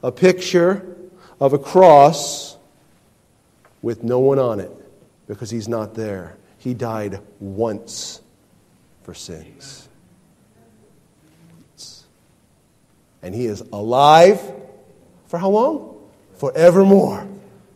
a 0.02 0.12
picture 0.12 0.96
of 1.40 1.52
a 1.52 1.58
cross 1.58 2.56
with 3.82 4.02
no 4.02 4.18
one 4.18 4.38
on 4.38 4.60
it 4.60 4.72
because 5.26 5.50
he's 5.50 5.68
not 5.68 5.94
there. 5.94 6.36
He 6.58 6.74
died 6.74 7.20
once 7.40 8.20
for 9.02 9.14
sins. 9.14 9.88
And 13.22 13.34
he 13.34 13.46
is 13.46 13.60
alive 13.72 14.40
for 15.26 15.38
how 15.38 15.50
long? 15.50 16.08
Forevermore. 16.36 17.26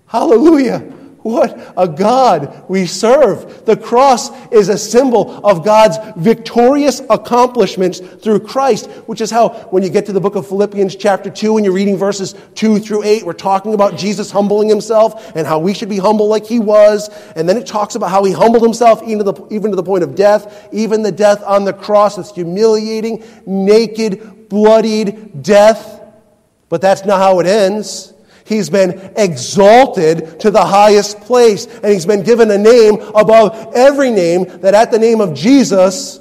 Hallelujah. 0.07 0.93
What 1.23 1.75
a 1.77 1.87
God 1.87 2.65
we 2.69 2.87
serve. 2.87 3.67
The 3.67 3.77
cross 3.77 4.31
is 4.51 4.71
a 4.71 4.79
symbol 4.79 5.45
of 5.45 5.63
God's 5.63 5.99
victorious 6.17 7.03
accomplishments 7.11 7.99
through 7.99 8.41
Christ, 8.41 8.89
which 9.07 9.21
is 9.21 9.31
how, 9.31 9.51
when 9.71 9.83
you 9.83 9.91
get 9.91 10.07
to 10.07 10.13
the 10.15 10.21
book 10.21 10.35
of 10.35 10.49
Philippians, 10.49 10.97
chapter 10.97 11.29
2, 11.29 11.57
and 11.57 11.65
you're 11.65 11.75
reading 11.75 11.99
verses 11.99 12.35
2 12.55 12.79
through 12.79 13.03
8, 13.05 13.25
we're 13.25 13.35
talking 13.35 13.75
about 13.75 13.99
Jesus 13.99 14.31
humbling 14.31 14.71
himself 14.71 15.37
and 15.37 15.47
how 15.47 15.59
we 15.59 15.75
should 15.75 15.91
be 15.91 15.99
humble 15.99 16.27
like 16.27 16.47
he 16.47 16.59
was. 16.59 17.11
And 17.37 17.47
then 17.47 17.59
it 17.59 17.67
talks 17.67 17.97
about 17.97 18.11
how 18.11 18.25
he 18.25 18.33
humbled 18.33 18.63
himself 18.63 19.03
even 19.03 19.19
to 19.19 19.33
the, 19.33 19.47
even 19.51 19.71
to 19.73 19.77
the 19.77 19.83
point 19.83 20.03
of 20.03 20.15
death, 20.15 20.69
even 20.73 21.03
the 21.03 21.13
death 21.13 21.43
on 21.43 21.65
the 21.65 21.75
cross, 21.75 22.17
this 22.17 22.33
humiliating, 22.33 23.23
naked, 23.45 24.49
bloodied 24.49 25.43
death. 25.43 26.01
But 26.71 26.81
that's 26.81 27.05
not 27.05 27.19
how 27.19 27.41
it 27.41 27.47
ends. 27.47 28.15
He's 28.51 28.69
been 28.69 29.13
exalted 29.17 30.41
to 30.41 30.51
the 30.51 30.65
highest 30.65 31.21
place, 31.21 31.67
and 31.67 31.87
he's 31.87 32.05
been 32.05 32.25
given 32.25 32.51
a 32.51 32.59
name 32.59 32.97
above 33.15 33.75
every 33.77 34.11
name, 34.11 34.45
that 34.63 34.75
at 34.75 34.91
the 34.91 34.99
name 34.99 35.21
of 35.21 35.35
Jesus, 35.35 36.19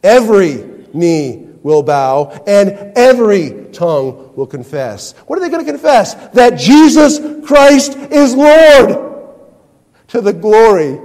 every 0.00 0.64
knee 0.92 1.48
will 1.64 1.82
bow 1.82 2.26
and 2.46 2.92
every 2.96 3.66
tongue 3.72 4.32
will 4.36 4.46
confess. 4.46 5.14
What 5.26 5.36
are 5.36 5.42
they 5.42 5.48
going 5.48 5.66
to 5.66 5.72
confess? 5.72 6.14
That 6.28 6.60
Jesus 6.60 7.18
Christ 7.44 7.96
is 7.96 8.36
Lord 8.36 9.34
to 10.08 10.20
the 10.20 10.32
glory 10.32 11.00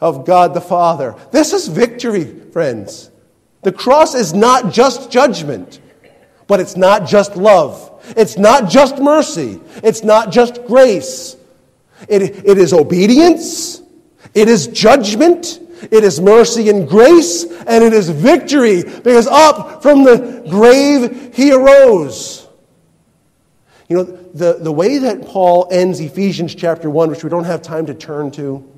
of 0.00 0.24
God 0.24 0.54
the 0.54 0.60
Father. 0.60 1.16
This 1.32 1.52
is 1.52 1.66
victory, 1.66 2.24
friends. 2.52 3.10
The 3.62 3.72
cross 3.72 4.14
is 4.14 4.32
not 4.32 4.72
just 4.72 5.10
judgment, 5.10 5.80
but 6.46 6.60
it's 6.60 6.76
not 6.76 7.08
just 7.08 7.36
love. 7.36 7.88
It's 8.08 8.36
not 8.36 8.70
just 8.70 8.98
mercy. 8.98 9.60
It's 9.82 10.02
not 10.02 10.32
just 10.32 10.64
grace. 10.66 11.36
It, 12.08 12.22
it 12.22 12.58
is 12.58 12.72
obedience. 12.72 13.82
It 14.34 14.48
is 14.48 14.66
judgment. 14.68 15.60
It 15.90 16.04
is 16.04 16.20
mercy 16.20 16.68
and 16.68 16.88
grace. 16.88 17.44
And 17.44 17.84
it 17.84 17.92
is 17.92 18.08
victory 18.08 18.82
because 18.82 19.26
up 19.26 19.82
from 19.82 20.04
the 20.04 20.44
grave 20.48 21.34
he 21.34 21.52
arose. 21.52 22.48
You 23.88 23.96
know, 23.96 24.04
the, 24.04 24.54
the 24.54 24.72
way 24.72 24.98
that 24.98 25.26
Paul 25.26 25.68
ends 25.70 26.00
Ephesians 26.00 26.54
chapter 26.54 26.88
1, 26.88 27.10
which 27.10 27.24
we 27.24 27.30
don't 27.30 27.44
have 27.44 27.60
time 27.60 27.86
to 27.86 27.94
turn 27.94 28.30
to, 28.32 28.71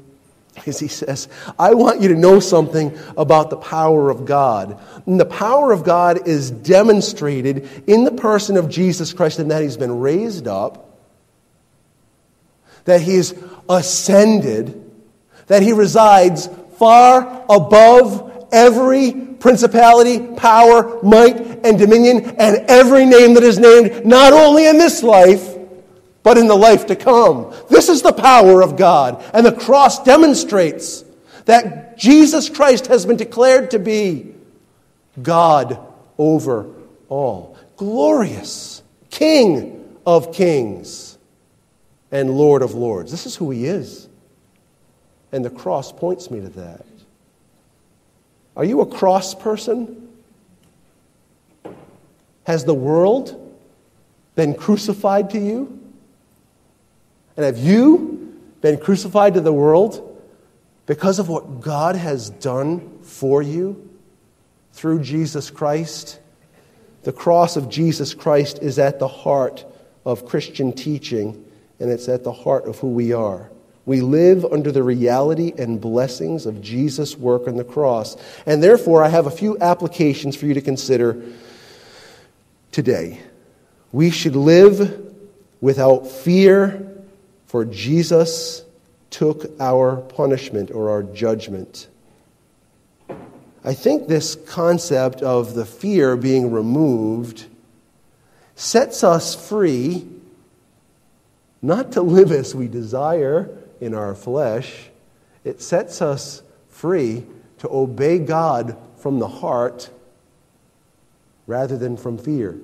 is 0.66 0.78
he 0.78 0.88
says, 0.88 1.28
I 1.58 1.74
want 1.74 2.00
you 2.00 2.08
to 2.08 2.14
know 2.14 2.40
something 2.40 2.96
about 3.16 3.50
the 3.50 3.56
power 3.56 4.10
of 4.10 4.24
God. 4.24 4.80
And 5.06 5.18
the 5.18 5.26
power 5.26 5.72
of 5.72 5.84
God 5.84 6.26
is 6.28 6.50
demonstrated 6.50 7.68
in 7.86 8.04
the 8.04 8.12
person 8.12 8.56
of 8.56 8.68
Jesus 8.68 9.12
Christ 9.12 9.38
and 9.38 9.50
that 9.50 9.62
he's 9.62 9.76
been 9.76 10.00
raised 10.00 10.46
up, 10.48 10.98
that 12.84 13.00
he's 13.00 13.34
ascended, 13.68 14.80
that 15.46 15.62
he 15.62 15.72
resides 15.72 16.48
far 16.78 17.44
above 17.48 18.48
every 18.52 19.12
principality, 19.12 20.20
power, 20.36 21.02
might, 21.02 21.36
and 21.66 21.78
dominion, 21.78 22.24
and 22.38 22.64
every 22.68 23.04
name 23.04 23.34
that 23.34 23.42
is 23.42 23.58
named, 23.58 24.06
not 24.06 24.32
only 24.32 24.66
in 24.66 24.78
this 24.78 25.02
life, 25.02 25.53
but 26.24 26.38
in 26.38 26.48
the 26.48 26.56
life 26.56 26.86
to 26.86 26.96
come. 26.96 27.54
This 27.70 27.88
is 27.88 28.02
the 28.02 28.12
power 28.12 28.62
of 28.62 28.76
God. 28.76 29.22
And 29.32 29.46
the 29.46 29.52
cross 29.52 30.02
demonstrates 30.02 31.04
that 31.44 31.96
Jesus 31.98 32.48
Christ 32.48 32.88
has 32.88 33.06
been 33.06 33.18
declared 33.18 33.70
to 33.72 33.78
be 33.78 34.34
God 35.22 35.78
over 36.18 36.66
all. 37.08 37.56
Glorious 37.76 38.82
King 39.10 39.98
of 40.06 40.32
kings 40.32 41.18
and 42.10 42.30
Lord 42.30 42.62
of 42.62 42.74
lords. 42.74 43.10
This 43.10 43.26
is 43.26 43.36
who 43.36 43.50
he 43.50 43.66
is. 43.66 44.08
And 45.30 45.44
the 45.44 45.50
cross 45.50 45.92
points 45.92 46.30
me 46.30 46.40
to 46.40 46.48
that. 46.48 46.86
Are 48.56 48.64
you 48.64 48.80
a 48.80 48.86
cross 48.86 49.34
person? 49.34 50.08
Has 52.44 52.64
the 52.64 52.74
world 52.74 53.56
been 54.36 54.54
crucified 54.54 55.30
to 55.30 55.38
you? 55.38 55.83
And 57.36 57.44
have 57.44 57.58
you 57.58 58.40
been 58.60 58.78
crucified 58.78 59.34
to 59.34 59.40
the 59.40 59.52
world 59.52 60.22
because 60.86 61.18
of 61.18 61.28
what 61.28 61.60
God 61.60 61.96
has 61.96 62.30
done 62.30 63.00
for 63.02 63.42
you 63.42 63.90
through 64.72 65.00
Jesus 65.02 65.50
Christ? 65.50 66.20
The 67.02 67.12
cross 67.12 67.56
of 67.56 67.68
Jesus 67.68 68.14
Christ 68.14 68.60
is 68.62 68.78
at 68.78 68.98
the 68.98 69.08
heart 69.08 69.64
of 70.06 70.26
Christian 70.26 70.72
teaching, 70.72 71.44
and 71.80 71.90
it's 71.90 72.08
at 72.08 72.24
the 72.24 72.32
heart 72.32 72.66
of 72.66 72.78
who 72.78 72.88
we 72.88 73.12
are. 73.12 73.50
We 73.86 74.00
live 74.00 74.46
under 74.46 74.72
the 74.72 74.82
reality 74.82 75.52
and 75.58 75.80
blessings 75.80 76.46
of 76.46 76.62
Jesus' 76.62 77.16
work 77.16 77.46
on 77.46 77.56
the 77.56 77.64
cross. 77.64 78.16
And 78.46 78.62
therefore, 78.62 79.04
I 79.04 79.08
have 79.08 79.26
a 79.26 79.30
few 79.30 79.58
applications 79.58 80.36
for 80.36 80.46
you 80.46 80.54
to 80.54 80.62
consider 80.62 81.22
today. 82.72 83.20
We 83.92 84.10
should 84.10 84.36
live 84.36 85.12
without 85.60 86.06
fear 86.06 86.93
for 87.54 87.64
Jesus 87.64 88.64
took 89.10 89.48
our 89.60 89.98
punishment 89.98 90.72
or 90.72 90.90
our 90.90 91.04
judgment. 91.04 91.86
I 93.64 93.74
think 93.74 94.08
this 94.08 94.34
concept 94.34 95.22
of 95.22 95.54
the 95.54 95.64
fear 95.64 96.16
being 96.16 96.50
removed 96.50 97.44
sets 98.56 99.04
us 99.04 99.36
free 99.36 100.04
not 101.62 101.92
to 101.92 102.02
live 102.02 102.32
as 102.32 102.56
we 102.56 102.66
desire 102.66 103.48
in 103.80 103.94
our 103.94 104.16
flesh, 104.16 104.90
it 105.44 105.62
sets 105.62 106.02
us 106.02 106.42
free 106.70 107.24
to 107.58 107.68
obey 107.70 108.18
God 108.18 108.76
from 108.96 109.20
the 109.20 109.28
heart 109.28 109.90
rather 111.46 111.78
than 111.78 111.96
from 111.96 112.18
fear. 112.18 112.58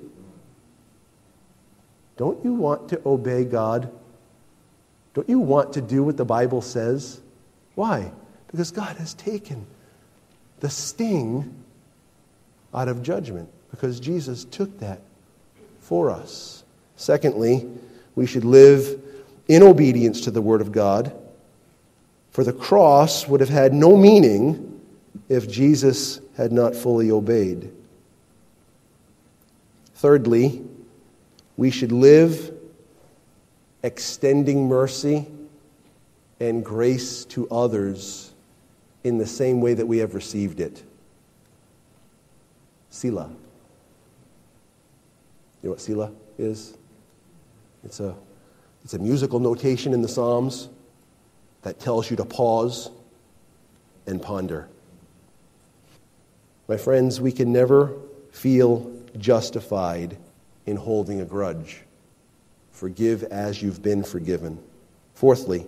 Don't 2.17 2.43
you 2.43 2.55
want 2.55 2.89
to 2.89 3.01
obey 3.05 3.45
God? 3.45 3.89
Don't 5.13 5.27
you 5.27 5.39
want 5.39 5.73
to 5.73 5.81
do 5.81 6.03
what 6.03 6.17
the 6.17 6.25
Bible 6.25 6.61
says? 6.61 7.19
Why? 7.75 8.11
Because 8.47 8.71
God 8.71 8.95
has 8.97 9.13
taken 9.13 9.65
the 10.59 10.69
sting 10.69 11.53
out 12.73 12.87
of 12.87 13.03
judgment, 13.03 13.49
because 13.71 13.99
Jesus 13.99 14.45
took 14.45 14.79
that 14.79 15.01
for 15.79 16.09
us. 16.09 16.63
Secondly, 16.95 17.67
we 18.15 18.25
should 18.25 18.45
live 18.45 19.01
in 19.47 19.63
obedience 19.63 20.21
to 20.21 20.31
the 20.31 20.41
Word 20.41 20.61
of 20.61 20.71
God, 20.71 21.13
for 22.29 22.43
the 22.43 22.53
cross 22.53 23.27
would 23.27 23.41
have 23.41 23.49
had 23.49 23.73
no 23.73 23.97
meaning 23.97 24.79
if 25.27 25.49
Jesus 25.49 26.21
had 26.37 26.51
not 26.51 26.75
fully 26.75 27.11
obeyed. 27.11 27.71
Thirdly, 29.95 30.61
we 31.57 31.69
should 31.69 31.91
live 31.91 32.53
extending 33.83 34.67
mercy 34.67 35.27
and 36.39 36.63
grace 36.63 37.25
to 37.25 37.47
others 37.49 38.33
in 39.03 39.17
the 39.17 39.25
same 39.25 39.61
way 39.61 39.73
that 39.73 39.85
we 39.85 39.99
have 39.99 40.13
received 40.13 40.59
it. 40.59 40.83
Selah. 42.89 43.29
You 45.61 45.67
know 45.67 45.69
what 45.71 45.81
Selah 45.81 46.11
is? 46.37 46.77
It's 47.83 47.99
a, 47.99 48.15
it's 48.83 48.93
a 48.93 48.99
musical 48.99 49.39
notation 49.39 49.93
in 49.93 50.01
the 50.01 50.07
Psalms 50.07 50.69
that 51.61 51.79
tells 51.79 52.09
you 52.09 52.17
to 52.17 52.25
pause 52.25 52.89
and 54.07 54.21
ponder. 54.21 54.67
My 56.67 56.77
friends, 56.77 57.19
we 57.21 57.31
can 57.31 57.51
never 57.51 57.93
feel 58.31 58.91
justified 59.17 60.17
in 60.65 60.77
holding 60.77 61.21
a 61.21 61.25
grudge. 61.25 61.81
Forgive 62.71 63.23
as 63.23 63.61
you've 63.61 63.81
been 63.81 64.03
forgiven. 64.03 64.59
Fourthly, 65.13 65.65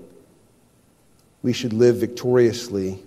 we 1.42 1.54
should 1.54 1.74
live 1.74 1.98
victoriously, 1.98 3.04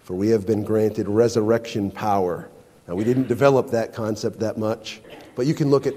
for 0.00 0.14
we 0.14 0.28
have 0.28 0.46
been 0.46 0.64
granted 0.64 1.08
resurrection 1.08 1.90
power. 1.90 2.48
Now, 2.86 2.94
we 2.94 3.04
didn't 3.04 3.28
develop 3.28 3.70
that 3.70 3.94
concept 3.94 4.40
that 4.40 4.58
much, 4.58 5.00
but 5.36 5.46
you 5.46 5.54
can 5.54 5.70
look 5.70 5.86
at 5.86 5.94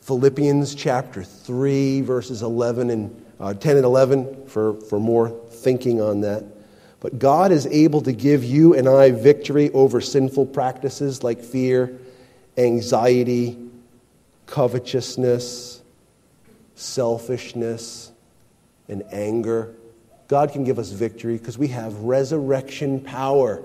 Philippians 0.00 0.74
chapter 0.74 1.22
3, 1.22 2.00
verses 2.00 2.42
11 2.42 2.90
and 2.90 3.24
uh, 3.38 3.54
10 3.54 3.76
and 3.76 3.84
11 3.84 4.46
for, 4.46 4.80
for 4.80 4.98
more 4.98 5.28
thinking 5.50 6.00
on 6.00 6.22
that. 6.22 6.44
But 7.00 7.18
God 7.18 7.52
is 7.52 7.66
able 7.66 8.00
to 8.02 8.12
give 8.12 8.44
you 8.44 8.74
and 8.74 8.88
I 8.88 9.10
victory 9.10 9.70
over 9.72 10.00
sinful 10.00 10.46
practices 10.46 11.22
like 11.22 11.40
fear 11.40 11.98
anxiety, 12.56 13.58
covetousness, 14.46 15.81
selfishness, 16.74 18.12
and 18.88 19.02
anger. 19.12 19.74
God 20.28 20.52
can 20.52 20.64
give 20.64 20.78
us 20.78 20.90
victory 20.90 21.36
because 21.36 21.58
we 21.58 21.68
have 21.68 21.94
resurrection 22.00 23.00
power. 23.00 23.62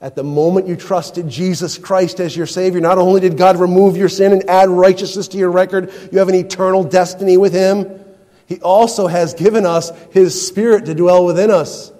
At 0.00 0.16
the 0.16 0.24
moment 0.24 0.68
you 0.68 0.76
trusted 0.76 1.28
Jesus 1.28 1.78
Christ 1.78 2.20
as 2.20 2.36
your 2.36 2.46
Savior, 2.46 2.80
not 2.80 2.98
only 2.98 3.20
did 3.20 3.38
God 3.38 3.58
remove 3.58 3.96
your 3.96 4.08
sin 4.08 4.32
and 4.32 4.48
add 4.50 4.68
righteousness 4.68 5.28
to 5.28 5.38
your 5.38 5.50
record, 5.50 5.92
you 6.12 6.18
have 6.18 6.28
an 6.28 6.34
eternal 6.34 6.84
destiny 6.84 7.36
with 7.36 7.54
Him. 7.54 8.04
He 8.46 8.60
also 8.60 9.06
has 9.06 9.32
given 9.32 9.64
us 9.64 9.90
His 10.10 10.46
Spirit 10.46 10.86
to 10.86 10.94
dwell 10.94 11.24
within 11.24 11.50
us. 11.50 11.90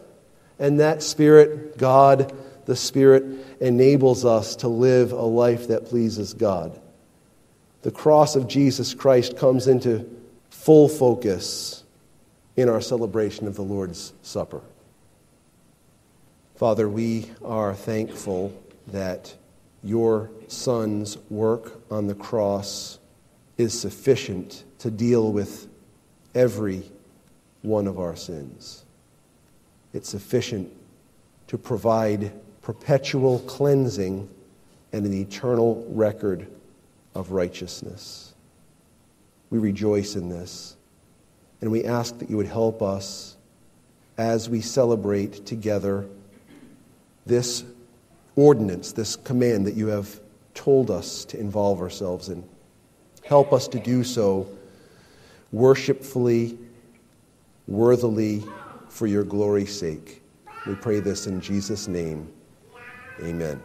And 0.59 0.81
that 0.81 1.03
Spirit, 1.03 1.79
God, 1.79 2.35
the 2.66 2.77
Spirit, 2.77 3.24
enables 3.61 4.24
us 4.24 4.57
to 4.57 4.68
live 4.68 5.12
a 5.12 5.22
life 5.22 5.68
that 5.68 5.87
pleases 5.87 6.35
God. 6.35 6.79
The 7.84 7.90
cross 7.90 8.34
of 8.34 8.48
Jesus 8.48 8.94
Christ 8.94 9.36
comes 9.36 9.66
into 9.66 10.08
full 10.48 10.88
focus 10.88 11.84
in 12.56 12.70
our 12.70 12.80
celebration 12.80 13.46
of 13.46 13.56
the 13.56 13.62
Lord's 13.62 14.14
Supper. 14.22 14.62
Father, 16.56 16.88
we 16.88 17.30
are 17.44 17.74
thankful 17.74 18.58
that 18.86 19.34
your 19.82 20.30
Son's 20.48 21.18
work 21.28 21.78
on 21.90 22.06
the 22.06 22.14
cross 22.14 22.98
is 23.58 23.78
sufficient 23.78 24.64
to 24.78 24.90
deal 24.90 25.30
with 25.30 25.68
every 26.34 26.90
one 27.60 27.86
of 27.86 27.98
our 27.98 28.16
sins. 28.16 28.82
It's 29.92 30.08
sufficient 30.08 30.72
to 31.48 31.58
provide 31.58 32.32
perpetual 32.62 33.40
cleansing, 33.40 34.26
and 34.94 35.04
an 35.04 35.12
eternal 35.12 35.84
record 35.90 36.46
of 37.14 37.31
righteousness. 37.31 38.35
We 39.50 39.59
rejoice 39.59 40.16
in 40.16 40.29
this, 40.29 40.77
and 41.61 41.70
we 41.70 41.85
ask 41.85 42.18
that 42.18 42.31
you 42.31 42.37
would 42.37 42.46
help 42.46 42.83
us 42.83 43.37
as 44.16 44.48
we 44.48 44.61
celebrate 44.61 45.46
together 45.46 46.07
this 47.27 47.64
ordinance, 48.37 48.92
this 48.92 49.16
command 49.16 49.66
that 49.66 49.74
you 49.74 49.88
have 49.88 50.20
told 50.55 50.90
us 50.90 51.24
to 51.27 51.38
involve 51.38 51.81
ourselves 51.81 52.29
in. 52.29 52.44
Help 53.24 53.53
us 53.53 53.68
to 53.68 53.79
do 53.79 54.05
so 54.05 54.48
worshipfully, 55.53 56.59
worthily, 57.66 58.44
for 58.88 59.07
your 59.07 59.24
glory's 59.24 59.77
sake. 59.77 60.22
We 60.66 60.74
pray 60.74 61.00
this 61.00 61.27
in 61.27 61.40
Jesus' 61.40 61.88
name. 61.88 62.33
Amen. 63.22 63.61